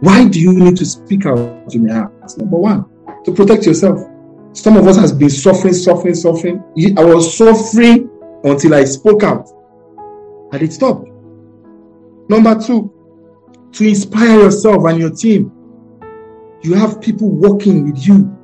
Why 0.00 0.28
do 0.28 0.40
you 0.40 0.52
need 0.52 0.76
to 0.76 0.84
speak 0.84 1.26
out? 1.26 1.72
You 1.72 1.80
may 1.80 1.92
ask. 1.92 2.38
Number 2.38 2.58
one, 2.58 2.84
to 3.24 3.32
protect 3.32 3.66
yourself. 3.66 3.98
Some 4.52 4.76
of 4.76 4.86
us 4.86 4.96
has 4.96 5.12
been 5.12 5.30
suffering, 5.30 5.74
suffering, 5.74 6.14
suffering. 6.14 6.62
I 6.96 7.04
was 7.04 7.36
suffering 7.36 8.10
until 8.44 8.74
I 8.74 8.84
spoke 8.84 9.22
out, 9.22 9.48
and 10.52 10.62
it 10.62 10.72
stopped. 10.72 11.08
Number 12.28 12.60
two, 12.60 12.92
to 13.72 13.88
inspire 13.88 14.40
yourself 14.40 14.84
and 14.84 14.98
your 14.98 15.10
team. 15.10 15.52
You 16.62 16.74
have 16.74 17.00
people 17.00 17.28
working 17.28 17.84
with 17.90 18.06
you 18.06 18.38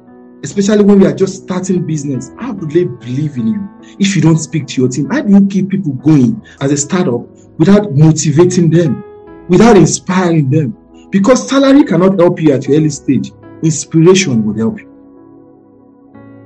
especially 0.44 0.84
when 0.84 1.00
we 1.00 1.06
are 1.06 1.14
just 1.14 1.42
starting 1.42 1.86
business, 1.86 2.30
how 2.38 2.52
do 2.52 2.66
they 2.66 2.84
believe 2.84 3.38
in 3.38 3.46
you 3.46 3.68
if 3.98 4.14
you 4.14 4.20
don't 4.20 4.36
speak 4.36 4.66
to 4.66 4.82
your 4.82 4.90
team? 4.90 5.08
How 5.10 5.22
do 5.22 5.32
you 5.32 5.46
keep 5.46 5.70
people 5.70 5.94
going 5.94 6.40
as 6.60 6.70
a 6.70 6.76
startup 6.76 7.26
without 7.58 7.94
motivating 7.94 8.68
them, 8.68 9.02
without 9.48 9.76
inspiring 9.76 10.50
them? 10.50 10.76
Because 11.10 11.48
salary 11.48 11.84
cannot 11.84 12.20
help 12.20 12.40
you 12.42 12.52
at 12.52 12.68
your 12.68 12.76
early 12.76 12.90
stage, 12.90 13.32
inspiration 13.62 14.44
will 14.44 14.54
help 14.54 14.80
you. 14.80 14.90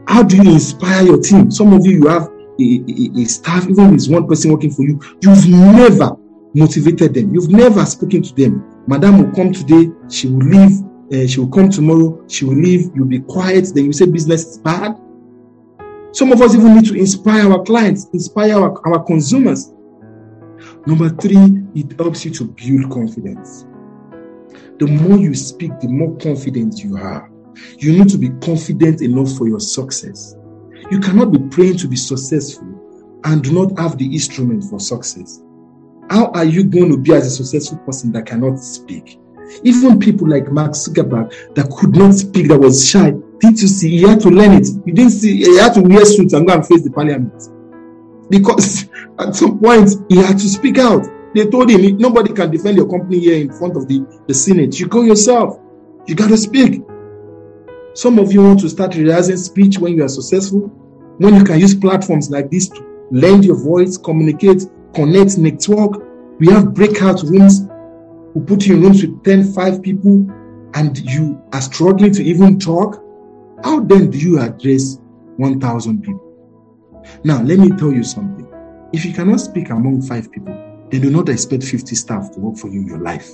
How 0.07 0.22
do 0.22 0.37
you 0.37 0.52
inspire 0.52 1.04
your 1.04 1.20
team? 1.20 1.50
Some 1.50 1.72
of 1.72 1.85
you, 1.85 1.98
you 1.98 2.07
have 2.07 2.28
a, 2.28 2.62
a, 2.62 3.20
a 3.20 3.24
staff, 3.24 3.68
even 3.68 3.88
if 3.88 3.94
it's 3.94 4.09
one 4.09 4.28
person 4.28 4.52
working 4.52 4.70
for 4.70 4.83
you, 4.83 5.00
you've 5.22 5.48
never 5.48 6.16
motivated 6.54 7.14
them, 7.14 7.35
you've 7.35 7.50
never 7.50 7.85
spoken 7.85 8.22
to 8.22 8.35
them. 8.35 8.85
Madam 8.87 9.18
will 9.18 9.35
come 9.35 9.52
today, 9.52 9.90
she 10.09 10.28
will 10.28 10.46
leave 10.46 10.88
uh, 11.12 11.27
she 11.27 11.40
will 11.40 11.49
come 11.49 11.71
tomorrow, 11.71 12.23
she 12.29 12.44
will 12.44 12.57
leave, 12.57 12.90
you'll 12.94 13.07
be 13.07 13.21
quiet, 13.21 13.73
then 13.75 13.87
you 13.87 13.92
say 13.92 14.07
business 14.07 14.44
is 14.47 14.59
bad. 14.59 14.97
Some 16.12 16.33
of 16.33 16.40
us 16.40 16.55
even 16.55 16.75
need 16.75 16.87
to 16.87 16.94
inspire 16.94 17.51
our 17.51 17.62
clients, 17.62 18.09
inspire 18.12 18.55
our, 18.55 18.87
our 18.87 19.05
consumers. 19.05 19.73
Number 20.87 21.09
three, 21.11 21.62
it 21.75 21.99
helps 21.99 22.25
you 22.25 22.31
to 22.33 22.44
build 22.44 22.90
confidence. 22.90 23.66
The 24.79 24.87
more 24.87 25.18
you 25.18 25.35
speak, 25.35 25.79
the 25.81 25.88
more 25.88 26.16
confident 26.18 26.83
you 26.83 26.97
are. 26.97 27.31
You 27.79 27.92
need 27.99 28.09
to 28.11 28.18
be 28.18 28.31
confident 28.40 29.03
enough 29.03 29.37
for 29.37 29.49
your 29.49 29.61
success. 29.61 30.37
You 30.90 31.01
cannot 31.01 31.33
be 31.33 31.38
praying 31.51 31.79
to 31.79 31.88
be 31.88 31.97
successful 31.97 33.21
and 33.25 33.42
do 33.42 33.53
not 33.53 33.79
have 33.79 33.99
the 33.99 34.07
instrument 34.07 34.64
for 34.64 34.79
success. 34.79 35.42
How 36.11 36.27
are 36.33 36.44
you 36.44 36.64
going 36.64 36.90
to 36.90 36.97
be 36.97 37.12
as 37.12 37.27
a 37.27 37.31
successful 37.31 37.79
person 37.79 38.12
that 38.12 38.27
cannot 38.27 38.59
speak? 38.59 39.18
Even 39.63 39.99
people 39.99 40.29
like 40.29 40.51
Mark 40.51 40.73
Zuckerberg 40.73 41.55
that 41.55 41.71
could 41.71 41.97
not 41.97 42.15
speak, 42.15 42.49
that 42.49 42.59
was 42.59 42.89
shy, 42.89 43.13
did 43.41 43.61
you 43.61 43.69
see? 43.69 43.91
He 43.91 44.03
had 44.03 44.21
to 44.21 44.31
learn 44.31 44.53
it. 44.53 44.67
He 44.85 44.93
didn't 44.93 45.11
see, 45.11 45.37
he 45.37 45.57
had 45.59 45.75
to 45.75 45.83
wear 45.83 46.05
suits 46.05 46.33
and 46.33 46.47
go 46.47 46.55
and 46.55 46.67
face 46.67 46.83
the 46.83 46.91
parliament. 46.91 47.33
Because 48.29 48.89
at 49.19 49.35
some 49.35 49.59
point 49.59 49.91
he 50.09 50.17
had 50.17 50.39
to 50.39 50.49
speak 50.49 50.79
out. 50.79 51.07
They 51.35 51.47
told 51.47 51.71
him 51.71 51.99
nobody 51.99 52.33
can 52.33 52.51
defend 52.51 52.77
your 52.77 52.89
company 52.89 53.21
here 53.21 53.37
in 53.37 53.53
front 53.53 53.77
of 53.77 53.87
the, 53.87 54.05
the 54.27 54.35
Senate. 54.35 54.81
You 54.81 54.89
go 54.89 55.03
yourself. 55.03 55.59
You 56.07 56.15
got 56.15 56.29
to 56.29 56.37
speak. 56.37 56.83
Some 57.95 58.19
of 58.19 58.33
you 58.33 58.43
want 58.43 58.61
to 58.61 58.69
start 58.69 58.95
realizing 58.95 59.37
speech 59.37 59.79
when 59.79 59.95
you 59.95 60.05
are 60.05 60.09
successful, 60.09 60.69
when 61.19 61.35
you 61.35 61.45
can 61.45 61.61
use 61.61 61.75
platforms 61.75 62.31
like 62.31 62.51
this 62.51 62.69
to 62.69 63.07
lend 63.11 63.45
your 63.45 63.57
voice, 63.57 63.97
communicate, 63.97 64.63
connect, 64.95 65.37
network. 65.39 66.03
We 66.39 66.47
have 66.49 66.75
breakout 66.75 67.23
rooms 67.23 67.67
who 68.38 68.44
put 68.44 68.66
you 68.66 68.77
in 68.77 68.83
rooms 68.83 69.03
with 69.03 69.24
10, 69.24 69.53
5 69.53 69.83
people, 69.83 70.31
and 70.74 70.98
you 70.98 71.42
are 71.53 71.61
struggling 71.61 72.12
to 72.12 72.22
even 72.22 72.59
talk, 72.59 73.03
how 73.64 73.81
then 73.81 74.11
do 74.11 74.18
you 74.18 74.38
address 74.38 74.98
1,000 75.38 76.03
people? 76.03 76.24
Now, 77.24 77.42
let 77.42 77.59
me 77.59 77.70
tell 77.70 77.92
you 77.92 78.05
something. 78.05 78.46
If 78.92 79.05
you 79.05 79.12
cannot 79.12 79.40
speak 79.40 79.70
among 79.70 80.03
five 80.03 80.31
people, 80.31 80.55
then 80.90 81.01
do 81.01 81.11
not 81.11 81.29
expect 81.29 81.64
50 81.64 81.94
staff 81.96 82.31
to 82.33 82.40
work 82.40 82.57
for 82.57 82.68
you 82.68 82.81
in 82.81 82.87
your 82.87 83.01
life. 83.01 83.29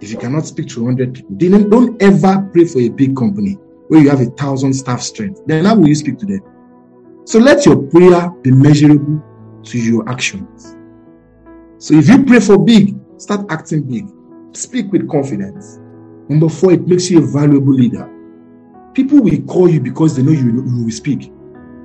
If 0.00 0.10
you 0.10 0.18
cannot 0.18 0.46
speak 0.46 0.68
to 0.70 0.84
100 0.84 1.14
people, 1.14 1.36
then 1.38 1.70
don't 1.70 2.02
ever 2.02 2.48
pray 2.52 2.64
for 2.64 2.80
a 2.80 2.88
big 2.88 3.16
company 3.16 3.52
where 3.88 4.00
you 4.00 4.10
have 4.10 4.20
a 4.20 4.30
thousand 4.30 4.72
staff 4.72 5.00
strength. 5.00 5.42
Then 5.46 5.64
how 5.64 5.76
will 5.76 5.88
you 5.88 5.94
speak 5.94 6.18
to 6.18 6.26
them? 6.26 6.40
So 7.24 7.38
let 7.38 7.66
your 7.66 7.76
prayer 7.76 8.30
be 8.42 8.50
measurable 8.50 9.22
to 9.64 9.78
your 9.78 10.08
actions. 10.08 10.76
So 11.78 11.94
if 11.94 12.08
you 12.08 12.24
pray 12.24 12.40
for 12.40 12.58
big, 12.58 12.99
Start 13.20 13.52
acting 13.52 13.82
big. 13.82 14.08
Speak 14.52 14.90
with 14.92 15.06
confidence. 15.06 15.78
Number 16.30 16.48
four, 16.48 16.72
it 16.72 16.88
makes 16.88 17.10
you 17.10 17.22
a 17.22 17.26
valuable 17.26 17.74
leader. 17.74 18.08
People 18.94 19.20
will 19.20 19.42
call 19.42 19.68
you 19.68 19.78
because 19.78 20.16
they 20.16 20.22
know 20.22 20.30
you, 20.30 20.64
you 20.64 20.84
will 20.84 20.90
speak. 20.90 21.30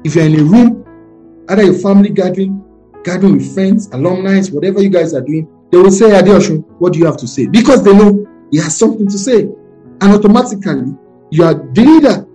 If 0.06 0.16
you're 0.16 0.28
in 0.28 0.40
a 0.40 0.44
room, 0.44 0.86
either 1.50 1.64
your 1.64 1.74
family 1.74 2.12
gathering, 2.12 2.64
gathering 3.04 3.34
with 3.34 3.54
friends, 3.54 3.88
alumni, 3.92 4.42
whatever 4.46 4.82
you 4.82 4.88
guys 4.88 5.14
are 5.14 5.20
doing, 5.20 5.46
they 5.74 5.78
will 5.78 5.92
say, 5.92 6.06
Adeosun, 6.06 6.64
what 6.80 6.94
do 6.94 7.00
you 7.00 7.06
have 7.06 7.18
to 7.18 7.28
say? 7.28 7.48
Because 7.48 7.84
they 7.84 7.94
know 7.94 8.26
he 8.50 8.58
has 8.60 8.78
something 8.78 9.10
to 9.10 9.18
say. 9.18 9.42
And 9.42 10.04
automatically, 10.04 10.96
you 11.32 11.44
are 11.44 11.56
the 11.56 11.82
leader 11.82 12.26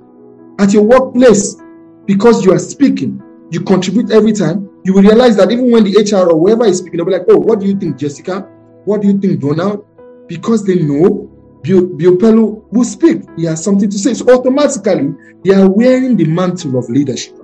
at 0.63 0.75
your 0.75 0.83
workplace 0.83 1.57
because 2.05 2.45
you 2.45 2.53
are 2.53 2.59
speaking. 2.59 3.23
You 3.51 3.63
contribute 3.63 4.11
every 4.11 4.33
time. 4.33 4.69
You 4.85 4.93
will 4.93 5.03
realize 5.05 5.39
that 5.39 5.51
even 5.51 5.71
when 5.71 5.85
the 5.85 5.97
HR 6.03 6.31
or 6.31 6.39
whoever 6.39 6.67
is 6.67 6.81
speaking, 6.81 6.99
they'll 6.99 7.07
be 7.07 7.13
like, 7.13 7.25
oh, 7.31 7.39
what 7.39 7.61
do 7.61 7.67
you 7.67 7.79
think, 7.79 7.97
Jessica? 7.97 8.47
What 8.85 9.03
do 9.03 9.09
you 9.09 9.19
think, 9.19 9.41
Donald? 9.41 9.85
Because 10.27 10.65
they 10.65 10.77
know 10.77 11.31
Biopelo 11.63 12.65
will 12.73 12.85
speak. 12.85 13.23
He 13.37 13.45
has 13.45 13.63
something 13.63 13.91
to 13.91 13.99
say. 13.99 14.15
So 14.15 14.27
automatically, 14.35 15.15
they 15.45 15.55
are 15.55 15.69
wearing 15.69 16.17
the 16.17 16.25
mantle 16.25 16.79
of 16.79 16.89
leadership. 16.89 17.37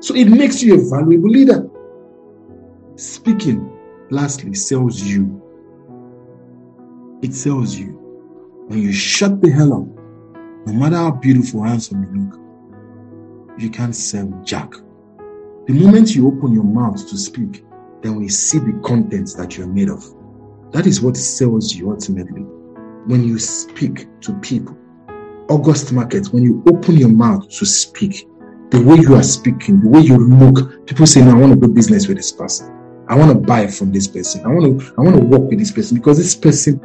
So 0.00 0.14
it 0.14 0.26
makes 0.26 0.62
you 0.62 0.74
a 0.74 0.90
valuable 0.90 1.30
leader. 1.30 1.68
Speaking, 2.96 3.70
lastly, 4.10 4.54
sells 4.54 5.02
you. 5.02 5.42
It 7.22 7.34
sells 7.34 7.74
you. 7.74 7.92
When 8.68 8.80
you 8.80 8.92
shut 8.92 9.40
the 9.40 9.50
hell 9.50 9.72
up, 9.72 9.86
no 10.66 10.72
matter 10.72 10.96
how 10.96 11.12
beautiful, 11.12 11.62
handsome 11.62 12.04
you 12.04 12.20
look, 12.20 13.60
you 13.60 13.70
can't 13.70 13.94
sell 13.94 14.28
jack. 14.44 14.72
The 15.66 15.72
moment 15.72 16.14
you 16.14 16.28
open 16.28 16.52
your 16.52 16.64
mouth 16.64 17.08
to 17.08 17.16
speak, 17.16 17.64
then 18.02 18.16
we 18.16 18.28
see 18.28 18.58
the 18.58 18.80
contents 18.84 19.34
that 19.34 19.56
you're 19.56 19.66
made 19.66 19.88
of. 19.88 20.04
That 20.76 20.86
is 20.86 21.00
what 21.00 21.16
sells 21.16 21.74
you 21.74 21.90
ultimately. 21.90 22.42
When 23.06 23.26
you 23.26 23.38
speak 23.38 24.08
to 24.20 24.34
people, 24.40 24.76
August 25.48 25.90
market, 25.90 26.26
when 26.34 26.42
you 26.42 26.62
open 26.70 26.98
your 26.98 27.08
mouth 27.08 27.48
to 27.48 27.64
speak, 27.64 28.28
the 28.68 28.82
way 28.82 28.96
you 28.96 29.14
are 29.14 29.22
speaking, 29.22 29.80
the 29.80 29.88
way 29.88 30.00
you 30.00 30.18
look, 30.18 30.86
people 30.86 31.06
say, 31.06 31.22
No, 31.22 31.30
I 31.30 31.40
want 31.40 31.54
to 31.54 31.66
do 31.66 31.72
business 31.72 32.08
with 32.08 32.18
this 32.18 32.30
person. 32.30 32.76
I 33.08 33.16
want 33.16 33.32
to 33.32 33.38
buy 33.38 33.68
from 33.68 33.90
this 33.90 34.06
person. 34.06 34.44
I 34.44 34.48
want 34.48 34.78
to, 34.78 34.94
I 34.98 35.00
want 35.00 35.16
to 35.16 35.22
work 35.24 35.48
with 35.48 35.60
this 35.60 35.72
person 35.72 35.96
because 35.96 36.18
this 36.18 36.34
person 36.34 36.78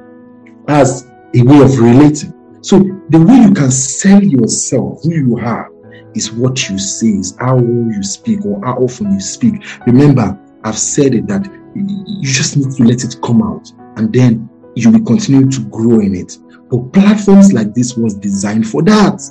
has 0.70 1.12
a 1.36 1.42
way 1.42 1.60
of 1.60 1.78
relating. 1.78 2.34
So 2.62 2.80
the 3.10 3.20
way 3.20 3.42
you 3.46 3.54
can 3.54 3.72
sell 3.72 4.24
yourself, 4.24 5.04
who 5.04 5.16
you 5.16 5.38
are, 5.40 5.70
is 6.16 6.32
what 6.32 6.70
you 6.70 6.80
say, 6.80 7.08
is 7.08 7.36
how 7.42 7.58
you 7.58 8.02
speak 8.04 8.46
or 8.46 8.64
how 8.64 8.76
often 8.76 9.12
you 9.12 9.20
speak. 9.20 9.56
Remember, 9.86 10.40
I've 10.64 10.80
said 10.80 11.14
it 11.14 11.28
that 11.28 11.46
you 11.76 12.24
just 12.24 12.56
need 12.56 12.72
to 12.78 12.84
let 12.86 13.04
it 13.04 13.18
come 13.22 13.42
out 13.42 13.70
and 13.98 14.14
then 14.14 14.50
you 14.76 14.92
will 14.92 15.04
continue 15.04 15.50
to 15.50 15.62
grow 15.70 16.00
in 16.00 16.16
it. 16.16 16.38
But 16.70 16.94
platforms 16.94 17.54
like 17.54 17.74
this 17.74 17.96
was 17.96 18.14
designed 18.14 18.68
for 18.68 18.82
that. 18.84 19.22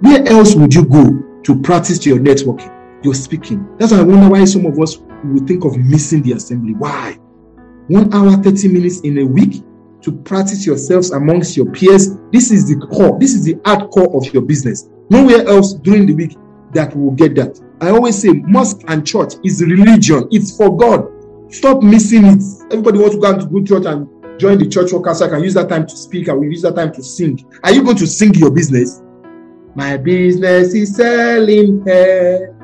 Where 0.00 0.26
else 0.28 0.54
would 0.54 0.74
you 0.74 0.84
go 0.84 1.40
to 1.42 1.60
practice 1.62 2.04
your 2.06 2.18
networking, 2.18 2.72
your 3.04 3.14
speaking? 3.14 3.66
That's 3.78 3.92
why 3.92 3.98
I 3.98 4.02
wonder 4.02 4.28
why 4.28 4.44
some 4.44 4.66
of 4.66 4.78
us 4.78 4.98
will 4.98 5.46
think 5.46 5.64
of 5.64 5.76
missing 5.76 6.22
the 6.22 6.32
assembly. 6.32 6.74
Why? 6.74 7.18
One 7.88 8.12
hour, 8.14 8.36
30 8.42 8.68
minutes 8.68 9.00
in 9.00 9.18
a 9.18 9.24
week 9.24 9.62
to 10.02 10.12
practice 10.12 10.66
yourselves 10.66 11.10
amongst 11.10 11.56
your 11.56 11.66
peers. 11.66 12.16
This 12.30 12.50
is 12.50 12.68
the 12.68 12.86
core, 12.86 13.18
this 13.18 13.34
is 13.34 13.44
the 13.44 13.58
hard 13.64 13.90
core 13.90 14.14
of 14.16 14.32
your 14.32 14.42
business. 14.42 14.88
Nowhere 15.10 15.46
else 15.48 15.74
during 15.74 16.06
the 16.06 16.14
week 16.14 16.36
that 16.72 16.94
will 16.94 17.12
get 17.12 17.34
that. 17.36 17.60
I 17.80 17.90
always 17.90 18.20
say 18.20 18.32
mosque 18.32 18.82
and 18.88 19.06
church 19.06 19.34
is 19.44 19.62
religion, 19.62 20.28
it's 20.30 20.56
for 20.56 20.76
God. 20.76 21.08
Stop 21.48 21.82
missing 21.82 22.24
it. 22.24 22.42
Everybody 22.72 22.98
wants 22.98 23.14
to 23.14 23.20
go 23.20 23.38
to 23.38 23.46
good 23.46 23.66
church 23.66 23.84
and 23.86 24.08
join 24.40 24.58
the 24.58 24.68
church 24.68 24.92
workers. 24.92 25.18
So 25.18 25.26
I 25.26 25.28
can 25.28 25.42
use 25.42 25.54
that 25.54 25.68
time 25.68 25.86
to 25.86 25.96
speak. 25.96 26.28
I 26.28 26.32
will 26.32 26.44
use 26.44 26.62
that 26.62 26.74
time 26.74 26.92
to 26.92 27.02
sing. 27.02 27.44
Are 27.62 27.72
you 27.72 27.84
going 27.84 27.96
to 27.98 28.06
sing 28.06 28.34
your 28.34 28.50
business? 28.50 29.02
My 29.74 29.96
business 29.96 30.72
is 30.74 30.94
selling 30.96 31.84
hair, 31.84 32.56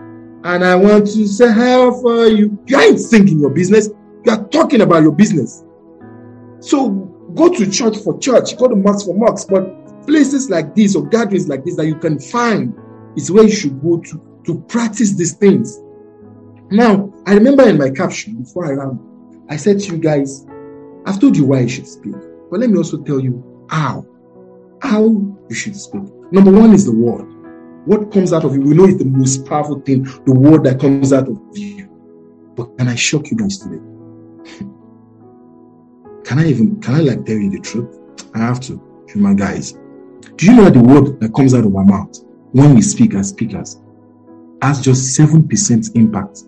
and 0.44 0.64
I 0.64 0.76
want 0.76 1.06
to 1.08 1.26
sell 1.26 2.00
for 2.00 2.26
you. 2.26 2.56
You 2.66 2.78
ain't 2.78 3.00
singing 3.00 3.40
your 3.40 3.50
business. 3.50 3.88
You 4.24 4.32
are 4.32 4.44
talking 4.48 4.82
about 4.82 5.02
your 5.02 5.12
business. 5.12 5.64
So 6.60 6.90
go 7.34 7.52
to 7.52 7.70
church 7.70 7.96
for 7.98 8.18
church, 8.18 8.56
go 8.56 8.68
to 8.68 8.76
mosque 8.76 9.06
for 9.06 9.14
mosque, 9.14 9.48
but 9.50 10.06
places 10.06 10.50
like 10.50 10.74
this 10.74 10.94
or 10.94 11.06
gatherings 11.06 11.48
like 11.48 11.64
this 11.64 11.76
that 11.76 11.86
you 11.86 11.96
can 11.96 12.18
find 12.18 12.74
is 13.16 13.30
where 13.30 13.44
you 13.44 13.52
should 13.52 13.80
go 13.82 13.98
to 13.98 14.40
to 14.44 14.60
practice 14.68 15.14
these 15.14 15.34
things. 15.34 15.80
Now, 16.70 17.12
I 17.26 17.34
remember 17.34 17.68
in 17.68 17.78
my 17.78 17.90
caption 17.90 18.42
before 18.42 18.66
I 18.66 18.72
ran, 18.72 18.98
I 19.48 19.56
said 19.56 19.80
to 19.80 19.92
you 19.92 19.98
guys, 19.98 20.46
I've 21.04 21.20
told 21.20 21.36
you 21.36 21.44
why 21.44 21.60
you 21.60 21.68
should 21.68 21.88
speak, 21.88 22.14
but 22.48 22.60
let 22.60 22.70
me 22.70 22.78
also 22.78 23.02
tell 23.02 23.18
you 23.18 23.66
how. 23.68 24.06
How 24.80 25.02
you 25.02 25.54
should 25.54 25.74
speak. 25.74 26.02
Number 26.30 26.52
one 26.52 26.72
is 26.72 26.84
the 26.84 26.92
word. 26.92 27.26
What 27.86 28.12
comes 28.12 28.32
out 28.32 28.44
of 28.44 28.54
you, 28.54 28.60
we 28.60 28.74
know 28.74 28.86
is 28.86 28.98
the 28.98 29.04
most 29.04 29.44
powerful 29.46 29.80
thing, 29.80 30.04
the 30.26 30.32
word 30.32 30.62
that 30.62 30.78
comes 30.78 31.12
out 31.12 31.28
of 31.28 31.40
you. 31.54 31.88
But 32.54 32.78
can 32.78 32.86
I 32.86 32.94
shock 32.94 33.30
you 33.32 33.36
guys 33.36 33.58
today? 33.58 33.82
Can 36.24 36.38
I 36.38 36.46
even 36.46 36.80
can 36.80 36.94
I 36.94 37.00
like 37.00 37.26
tell 37.26 37.34
you 37.34 37.50
the 37.50 37.58
truth? 37.58 37.98
I 38.34 38.38
have 38.38 38.60
to, 38.60 38.80
human 39.08 39.34
guys. 39.34 39.72
Do 40.36 40.46
you 40.46 40.54
know 40.54 40.70
the 40.70 40.80
word 40.80 41.18
that 41.18 41.34
comes 41.34 41.54
out 41.54 41.64
of 41.64 41.74
our 41.74 41.84
mouth 41.84 42.16
when 42.52 42.76
we 42.76 42.82
speak 42.82 43.14
as 43.14 43.30
speakers 43.30 43.82
has 44.62 44.80
just 44.80 45.18
7% 45.18 45.96
impact? 45.96 46.44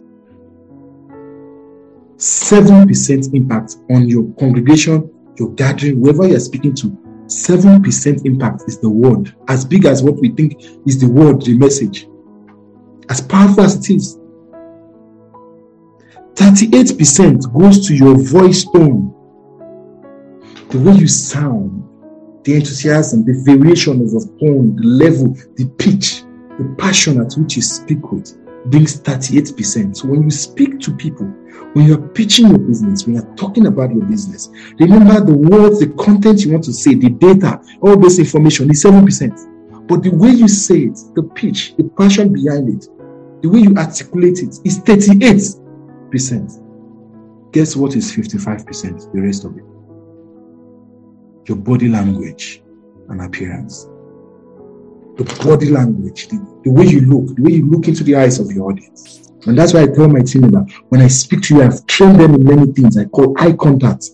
7% 2.22 3.35
impact 3.35 3.78
on 3.90 4.08
your 4.08 4.32
congregation, 4.35 5.12
your 5.38 5.50
gathering, 5.54 5.96
whoever 5.96 6.28
you're 6.28 6.38
speaking 6.38 6.72
to. 6.76 6.96
7% 7.26 8.24
impact 8.24 8.62
is 8.68 8.78
the 8.78 8.88
word, 8.88 9.35
as 9.48 9.64
big 9.64 9.87
as 9.87 10.04
what 10.04 10.14
we 10.20 10.28
think 10.28 10.62
is 10.87 11.00
the 11.00 11.08
word, 11.08 11.42
the 11.42 11.58
message. 11.58 12.06
As 13.08 13.20
powerful 13.20 13.64
as 13.64 13.74
it 13.74 13.92
is. 13.92 14.20
38% 16.35 17.52
goes 17.58 17.88
to 17.88 17.94
your 17.96 18.16
voice 18.16 18.64
tone 18.66 19.12
the 20.70 20.78
way 20.78 20.94
you 20.94 21.08
sound, 21.08 21.82
the 22.44 22.54
enthusiasm, 22.54 23.24
the 23.24 23.35
variation 23.44 24.00
of 24.00 24.12
your 24.12 24.24
tone, 24.38 24.76
the 24.76 24.87
level, 24.87 25.35
the 25.56 25.68
pitch, 25.76 26.22
the 26.56 26.74
passion 26.78 27.20
at 27.20 27.35
which 27.35 27.56
you 27.56 27.62
speak 27.62 28.12
with 28.12 28.38
brings 28.70 29.00
38%. 29.00 29.96
So 29.96 30.06
when 30.06 30.22
you 30.22 30.30
speak 30.30 30.78
to 30.80 30.96
people, 30.96 31.26
when 31.75 31.87
you're 31.87 32.09
pitching 32.09 32.48
your 32.48 32.59
business, 32.59 33.07
when 33.07 33.16
you're 33.16 33.35
talking 33.35 33.66
about 33.66 33.94
your 33.94 34.05
business, 34.05 34.51
remember 34.79 35.25
the 35.25 35.35
words, 35.35 35.81
the 35.81 35.88
content 36.03 36.44
you 36.44 36.53
want 36.53 36.64
to 36.64 36.72
say, 36.72 36.94
the 36.94 37.11
data, 37.11 37.61
all 37.81 37.96
this 37.96 38.18
information 38.18 38.70
is 38.70 38.85
7%. 38.85 39.87
But 39.88 40.03
the 40.03 40.11
way 40.11 40.31
you 40.31 40.48
say 40.48 40.81
it, 40.81 40.98
the 41.14 41.22
pitch, 41.22 41.75
the 41.77 41.85
passion 41.85 42.33
behind 42.33 42.68
it, 42.68 42.88
the 43.42 43.48
way 43.48 43.61
you 43.61 43.75
articulate 43.77 44.38
it 44.38 44.59
is 44.64 44.81
38%. 44.81 47.53
Guess 47.53 47.77
what 47.77 47.96
is 47.96 48.14
55%? 48.14 49.12
The 49.12 49.20
rest 49.20 49.44
of 49.44 49.57
it 49.57 49.64
your 51.48 51.57
body 51.57 51.88
language 51.88 52.62
and 53.09 53.22
appearance. 53.22 53.88
The 55.16 55.25
body 55.44 55.70
language, 55.70 56.29
the, 56.29 56.61
the 56.64 56.70
way 56.70 56.87
you 56.87 57.03
look, 57.03 57.37
the 57.37 57.42
way 57.42 57.53
you 57.53 57.70
look 57.70 57.88
into 57.88 58.03
the 58.05 58.16
eyes 58.16 58.38
of 58.38 58.51
your 58.51 58.70
audience. 58.70 59.33
And 59.46 59.59
that's 59.59 59.75
why 59.75 59.83
I 59.83 59.87
tell 59.87 60.09
my 60.09 60.20
team 60.20 60.51
that 60.53 60.72
when 60.88 61.01
I 61.01 61.09
speak 61.09 61.42
to 61.42 61.57
you, 61.57 61.62
I've 61.62 61.85
trained 61.87 62.20
them 62.20 62.35
in 62.35 62.44
many 62.44 62.72
things 62.72 62.96
I 62.96 63.05
call 63.07 63.35
eye 63.38 63.53
contact. 63.53 64.05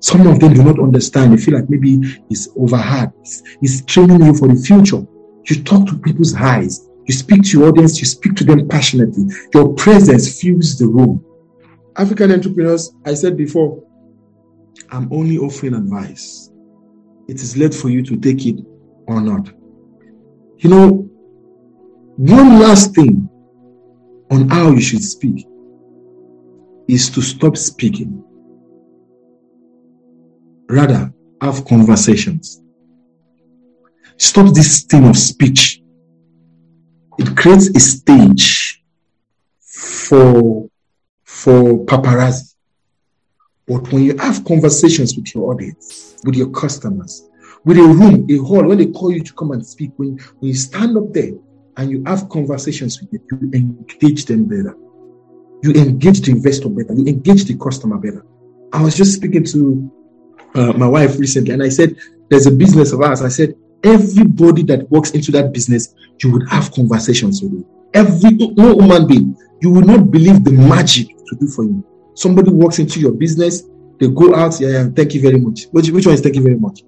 Some 0.00 0.26
of 0.26 0.38
them 0.38 0.54
do 0.54 0.62
not 0.62 0.78
understand. 0.78 1.32
They 1.32 1.42
feel 1.42 1.54
like 1.54 1.70
maybe 1.70 2.00
it's 2.30 2.48
overhard. 2.56 3.10
It's, 3.20 3.42
it's 3.62 3.84
training 3.84 4.22
you 4.22 4.34
for 4.34 4.48
the 4.48 4.56
future. 4.56 5.02
You 5.48 5.62
talk 5.64 5.88
to 5.88 5.98
people's 5.98 6.34
eyes. 6.34 6.88
You 7.06 7.14
speak 7.14 7.42
to 7.44 7.58
your 7.58 7.68
audience. 7.68 7.98
You 7.98 8.06
speak 8.06 8.34
to 8.36 8.44
them 8.44 8.68
passionately. 8.68 9.24
Your 9.54 9.72
presence 9.74 10.40
fills 10.40 10.78
the 10.78 10.86
room. 10.86 11.24
African 11.96 12.32
entrepreneurs, 12.32 12.92
I 13.06 13.14
said 13.14 13.36
before, 13.36 13.82
I'm 14.90 15.10
only 15.12 15.38
offering 15.38 15.74
advice 15.74 16.50
it 17.28 17.40
is 17.40 17.56
left 17.56 17.74
for 17.74 17.88
you 17.88 18.02
to 18.02 18.16
take 18.16 18.46
it 18.46 18.60
or 19.06 19.20
not. 19.20 19.50
You 20.58 20.70
know, 20.70 21.10
one 22.16 22.60
last 22.60 22.94
thing 22.94 23.28
on 24.30 24.48
how 24.48 24.70
you 24.70 24.80
should 24.80 25.02
speak 25.02 25.46
is 26.88 27.10
to 27.10 27.22
stop 27.22 27.56
speaking. 27.56 28.22
Rather, 30.68 31.12
have 31.40 31.64
conversations. 31.64 32.62
Stop 34.16 34.54
this 34.54 34.84
thing 34.84 35.06
of 35.08 35.16
speech. 35.16 35.82
It 37.18 37.36
creates 37.36 37.68
a 37.76 37.80
stage 37.80 38.82
for, 39.60 40.68
for 41.24 41.84
paparazzi. 41.84 42.54
But 43.66 43.90
when 43.92 44.04
you 44.04 44.16
have 44.18 44.44
conversations 44.44 45.16
with 45.16 45.34
your 45.34 45.52
audience, 45.52 46.16
with 46.24 46.36
your 46.36 46.50
customers, 46.50 47.28
with 47.64 47.78
a 47.78 47.82
room, 47.82 48.26
a 48.30 48.36
hall, 48.38 48.64
when 48.66 48.78
they 48.78 48.86
call 48.86 49.12
you 49.12 49.22
to 49.22 49.32
come 49.34 49.52
and 49.52 49.66
speak, 49.66 49.92
when, 49.96 50.18
when 50.38 50.48
you 50.48 50.54
stand 50.54 50.96
up 50.96 51.12
there 51.12 51.32
and 51.76 51.90
you 51.90 52.02
have 52.06 52.28
conversations 52.28 53.00
with 53.00 53.10
them, 53.10 53.38
you 53.42 53.50
engage 53.52 54.26
them 54.26 54.44
better. 54.44 54.76
You 55.62 55.72
engage 55.72 56.20
the 56.20 56.32
investor 56.32 56.68
better. 56.68 56.94
You 56.94 57.06
engage 57.06 57.44
the 57.44 57.56
customer 57.56 57.98
better. 57.98 58.24
I 58.72 58.82
was 58.82 58.96
just 58.96 59.14
speaking 59.14 59.44
to 59.44 59.90
uh, 60.54 60.72
my 60.74 60.86
wife 60.86 61.18
recently 61.18 61.54
and 61.54 61.62
I 61.62 61.70
said, 61.70 61.96
there's 62.28 62.46
a 62.46 62.50
business 62.50 62.92
of 62.92 63.00
ours. 63.00 63.22
I 63.22 63.28
said, 63.28 63.54
everybody 63.82 64.62
that 64.64 64.90
walks 64.90 65.12
into 65.12 65.32
that 65.32 65.52
business, 65.52 65.94
you 66.22 66.32
would 66.32 66.48
have 66.48 66.72
conversations 66.72 67.42
with 67.42 67.52
them. 67.52 67.64
Every 67.94 68.32
no 68.32 68.74
human 68.78 69.06
being, 69.06 69.36
you 69.60 69.70
will 69.70 69.82
not 69.82 70.10
believe 70.10 70.44
the 70.44 70.52
magic 70.52 71.08
to 71.08 71.36
do 71.36 71.46
for 71.48 71.64
you 71.64 71.84
Somebody 72.14 72.50
walks 72.50 72.78
into 72.78 73.00
your 73.00 73.12
business, 73.12 73.64
they 73.98 74.08
go 74.08 74.34
out, 74.34 74.60
yeah, 74.60 74.68
yeah 74.68 74.88
thank 74.94 75.14
you 75.14 75.20
very 75.20 75.38
much. 75.38 75.64
Which, 75.72 75.90
which 75.90 76.06
one 76.06 76.14
is 76.14 76.20
thank 76.20 76.36
you 76.36 76.42
very 76.42 76.58
much? 76.58 76.82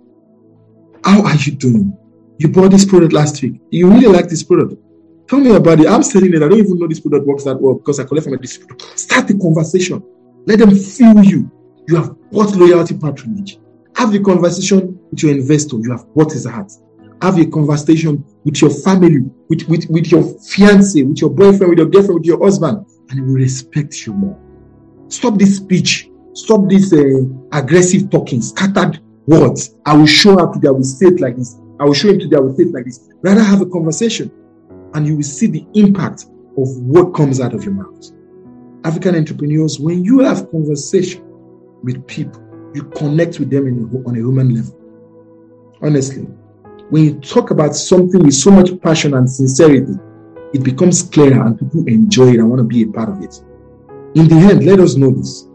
How 1.06 1.22
are 1.22 1.36
you 1.36 1.52
doing? 1.52 1.96
You 2.38 2.48
bought 2.48 2.72
this 2.72 2.84
product 2.84 3.12
last 3.12 3.40
week. 3.40 3.60
You 3.70 3.88
really 3.88 4.08
like 4.08 4.28
this 4.28 4.42
product. 4.42 4.74
Tell 5.28 5.38
me 5.38 5.54
about 5.54 5.78
it. 5.78 5.86
I'm 5.86 6.02
selling 6.02 6.34
it. 6.34 6.42
I 6.42 6.48
don't 6.48 6.58
even 6.58 6.80
know 6.80 6.88
this 6.88 6.98
product 6.98 7.24
works 7.28 7.44
that 7.44 7.60
well 7.60 7.74
because 7.74 8.00
I 8.00 8.04
collect 8.04 8.24
from 8.24 8.34
a 8.34 8.38
distributor. 8.38 8.84
Start 8.96 9.28
the 9.28 9.38
conversation. 9.38 10.02
Let 10.46 10.58
them 10.58 10.74
feel 10.74 11.22
you. 11.22 11.48
You 11.86 11.94
have 11.94 12.30
bought 12.32 12.56
loyalty 12.56 12.98
patronage. 12.98 13.60
Have 13.94 14.16
a 14.16 14.18
conversation 14.18 14.98
with 15.12 15.22
your 15.22 15.30
investor. 15.30 15.76
You 15.78 15.92
have 15.92 16.12
bought 16.12 16.32
his 16.32 16.44
heart. 16.44 16.72
Have 17.22 17.38
a 17.38 17.46
conversation 17.46 18.24
with 18.44 18.60
your 18.60 18.70
family, 18.70 19.20
with, 19.48 19.62
with, 19.68 19.86
with 19.88 20.10
your 20.10 20.24
fiance, 20.40 21.00
with 21.00 21.20
your 21.20 21.30
boyfriend, 21.30 21.70
with 21.70 21.78
your 21.78 21.88
girlfriend, 21.88 22.18
with 22.18 22.26
your 22.26 22.42
husband, 22.42 22.84
and 23.10 23.12
he 23.12 23.20
will 23.20 23.34
respect 23.34 24.04
you 24.06 24.12
more. 24.12 24.36
Stop 25.06 25.38
this 25.38 25.58
speech. 25.58 26.10
Stop 26.32 26.68
this 26.68 26.92
uh, 26.92 27.20
aggressive 27.52 28.10
talking, 28.10 28.42
scattered 28.42 29.00
words. 29.26 29.76
I 29.84 29.96
will 29.96 30.06
show 30.06 30.38
up 30.38 30.54
today. 30.54 30.68
I 30.68 30.72
will 30.72 30.84
say 30.84 31.06
it 31.06 31.20
like 31.20 31.36
this. 31.36 31.56
I 31.78 31.84
will 31.84 31.94
show 31.94 32.08
him 32.08 32.18
today. 32.18 32.36
I 32.36 32.40
will 32.40 32.56
say 32.56 32.64
it 32.64 32.72
like 32.72 32.84
this. 32.84 33.08
Rather 33.22 33.42
have 33.42 33.60
a 33.60 33.66
conversation, 33.66 34.30
and 34.94 35.06
you 35.06 35.16
will 35.16 35.22
see 35.22 35.46
the 35.46 35.66
impact 35.74 36.24
of 36.58 36.68
what 36.78 37.14
comes 37.14 37.40
out 37.40 37.54
of 37.54 37.64
your 37.64 37.74
mouth. 37.74 38.10
African 38.84 39.16
entrepreneurs, 39.16 39.78
when 39.78 40.04
you 40.04 40.20
have 40.20 40.50
conversation 40.50 41.22
with 41.82 42.06
people, 42.06 42.40
you 42.74 42.84
connect 42.84 43.38
with 43.38 43.50
them 43.50 43.66
in, 43.66 44.04
on 44.06 44.14
a 44.14 44.18
human 44.18 44.54
level. 44.54 44.78
Honestly, 45.82 46.22
when 46.90 47.04
you 47.04 47.20
talk 47.20 47.50
about 47.50 47.74
something 47.74 48.22
with 48.22 48.34
so 48.34 48.50
much 48.50 48.70
passion 48.80 49.14
and 49.14 49.28
sincerity, 49.28 49.94
it 50.54 50.62
becomes 50.62 51.02
clearer 51.02 51.44
and 51.44 51.58
people 51.58 51.86
enjoy 51.88 52.28
it 52.28 52.38
and 52.38 52.48
want 52.48 52.60
to 52.60 52.64
be 52.64 52.82
a 52.82 52.86
part 52.86 53.08
of 53.08 53.20
it. 53.22 53.42
In 54.14 54.28
the 54.28 54.36
end, 54.36 54.64
let 54.64 54.78
us 54.78 54.96
know 54.96 55.10
this. 55.10 55.48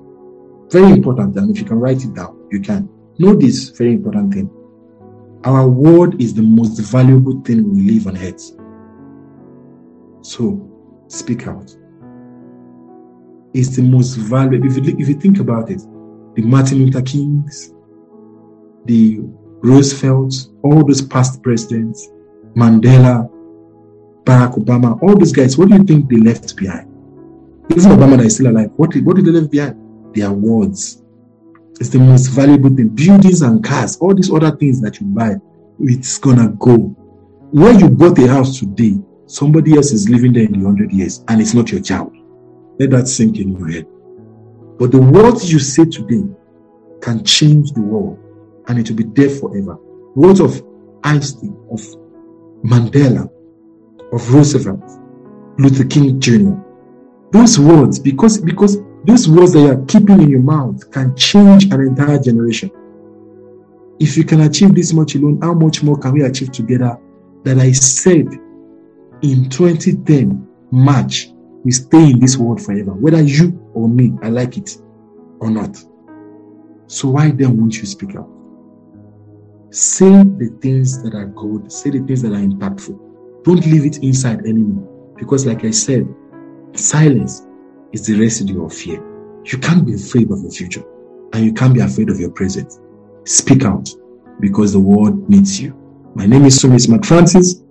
Very 0.69 0.91
important, 0.91 1.35
and 1.37 1.49
if 1.49 1.59
you 1.59 1.65
can 1.65 1.79
write 1.79 2.03
it 2.03 2.13
down, 2.13 2.37
you 2.51 2.59
can. 2.59 2.87
Know 3.21 3.35
this 3.35 3.69
very 3.69 3.93
important 3.93 4.33
thing. 4.33 4.49
Our 5.43 5.69
word 5.69 6.19
is 6.19 6.33
the 6.33 6.41
most 6.41 6.79
valuable 6.79 7.39
thing 7.41 7.71
we 7.71 7.91
live 7.91 8.07
on 8.07 8.17
earth. 8.17 8.57
So, 10.23 10.67
speak 11.07 11.45
out. 11.45 11.69
It's 13.53 13.75
the 13.75 13.83
most 13.83 14.15
valuable. 14.15 14.65
If 14.65 14.75
you, 14.75 14.97
if 14.97 15.07
you 15.07 15.13
think 15.13 15.37
about 15.37 15.69
it, 15.69 15.81
the 16.33 16.41
Martin 16.41 16.79
Luther 16.79 17.03
Kings, 17.03 17.75
the 18.85 19.19
Roosevelt, 19.61 20.33
all 20.63 20.83
those 20.83 21.03
past 21.03 21.43
presidents, 21.43 22.09
Mandela, 22.55 23.29
Barack 24.23 24.55
Obama, 24.55 24.99
all 25.03 25.15
those 25.15 25.31
guys, 25.31 25.59
what 25.59 25.69
do 25.69 25.75
you 25.75 25.83
think 25.83 26.09
they 26.09 26.17
left 26.17 26.55
behind? 26.55 26.89
Even 27.69 27.91
Obama 27.91 28.17
that 28.17 28.25
is 28.25 28.33
still 28.33 28.47
alive, 28.47 28.71
what 28.77 28.89
did, 28.89 29.05
what 29.05 29.15
did 29.15 29.25
they 29.25 29.31
leave 29.31 29.51
behind? 29.51 30.15
Their 30.15 30.31
words. 30.31 31.00
It's 31.81 31.89
the 31.89 31.97
most 31.97 32.27
valuable 32.27 32.69
thing. 32.69 32.89
Buildings 32.89 33.41
and 33.41 33.63
cars, 33.63 33.97
all 33.97 34.13
these 34.13 34.31
other 34.31 34.55
things 34.55 34.79
that 34.81 34.99
you 34.99 35.07
buy, 35.07 35.37
it's 35.79 36.19
gonna 36.19 36.49
go. 36.59 36.77
Where 37.49 37.73
you 37.73 37.89
bought 37.89 38.19
a 38.19 38.27
house 38.27 38.59
today, 38.59 38.99
somebody 39.25 39.75
else 39.75 39.91
is 39.91 40.07
living 40.07 40.31
there 40.31 40.43
in 40.43 40.51
the 40.51 40.63
hundred 40.63 40.91
years, 40.91 41.25
and 41.27 41.41
it's 41.41 41.55
not 41.55 41.71
your 41.71 41.81
child. 41.81 42.15
Let 42.77 42.91
that 42.91 43.07
sink 43.07 43.39
in 43.39 43.57
your 43.57 43.67
head. 43.67 43.87
But 44.77 44.91
the 44.91 45.01
words 45.01 45.51
you 45.51 45.57
say 45.57 45.85
today 45.85 46.21
can 47.01 47.23
change 47.23 47.71
the 47.71 47.81
world 47.81 48.19
and 48.67 48.77
it 48.77 48.87
will 48.87 48.97
be 48.97 49.05
there 49.05 49.31
forever. 49.31 49.75
Words 50.13 50.39
of 50.39 50.63
Einstein, 51.03 51.57
of 51.71 51.81
Mandela, 52.63 53.27
of 54.13 54.31
Roosevelt, 54.31 54.87
Luther 55.57 55.85
King 55.85 56.21
Jr. 56.21 56.61
Those 57.31 57.57
words, 57.57 57.97
because 57.97 58.37
because 58.37 58.77
those 59.05 59.27
words 59.27 59.53
that 59.53 59.59
you 59.59 59.71
are 59.71 59.85
keeping 59.85 60.21
in 60.21 60.29
your 60.29 60.41
mouth 60.41 60.91
can 60.91 61.15
change 61.15 61.65
an 61.65 61.81
entire 61.81 62.19
generation. 62.19 62.71
If 63.99 64.17
you 64.17 64.23
can 64.23 64.41
achieve 64.41 64.75
this 64.75 64.93
much 64.93 65.15
alone, 65.15 65.39
how 65.41 65.53
much 65.53 65.83
more 65.83 65.97
can 65.97 66.13
we 66.13 66.23
achieve 66.23 66.51
together? 66.51 66.97
That 67.43 67.57
I 67.57 67.71
said 67.71 68.27
in 69.21 69.49
2010 69.49 70.47
March 70.71 71.29
we 71.63 71.71
stay 71.71 72.11
in 72.11 72.19
this 72.19 72.37
world 72.37 72.61
forever, 72.61 72.93
whether 72.93 73.21
you 73.21 73.59
or 73.73 73.87
me, 73.87 74.13
I 74.21 74.29
like 74.29 74.57
it 74.57 74.77
or 75.39 75.49
not. 75.49 75.77
So 76.87 77.09
why 77.09 77.31
then 77.31 77.57
won't 77.57 77.77
you 77.77 77.85
speak 77.85 78.15
out? 78.15 78.29
Say 79.69 80.09
the 80.09 80.57
things 80.61 81.01
that 81.03 81.15
are 81.15 81.27
good, 81.27 81.71
say 81.71 81.91
the 81.91 81.99
things 81.99 82.21
that 82.23 82.33
are 82.33 82.41
impactful. 82.41 83.43
Don't 83.43 83.65
leave 83.65 83.85
it 83.85 84.03
inside 84.03 84.39
anymore. 84.41 84.87
Because, 85.17 85.45
like 85.45 85.63
I 85.63 85.71
said, 85.71 86.07
silence 86.73 87.43
is 87.93 88.05
the 88.05 88.19
residue 88.19 88.65
of 88.65 88.73
fear. 88.73 89.01
You 89.45 89.57
can't 89.57 89.85
be 89.85 89.95
afraid 89.95 90.31
of 90.31 90.41
your 90.41 90.51
future 90.51 90.83
and 91.33 91.45
you 91.45 91.53
can't 91.53 91.73
be 91.73 91.81
afraid 91.81 92.09
of 92.09 92.19
your 92.19 92.31
present. 92.31 92.79
Speak 93.25 93.63
out 93.63 93.89
because 94.39 94.73
the 94.73 94.79
world 94.79 95.29
needs 95.29 95.59
you. 95.61 95.77
My 96.15 96.25
name 96.25 96.45
is 96.45 96.61
Sumis 96.61 97.05
Francis, 97.05 97.61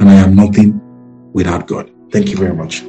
and 0.00 0.08
I 0.08 0.14
am 0.14 0.34
nothing 0.34 0.80
without 1.32 1.66
God. 1.66 1.90
Thank 2.10 2.30
you 2.30 2.36
very 2.36 2.54
much. 2.54 2.82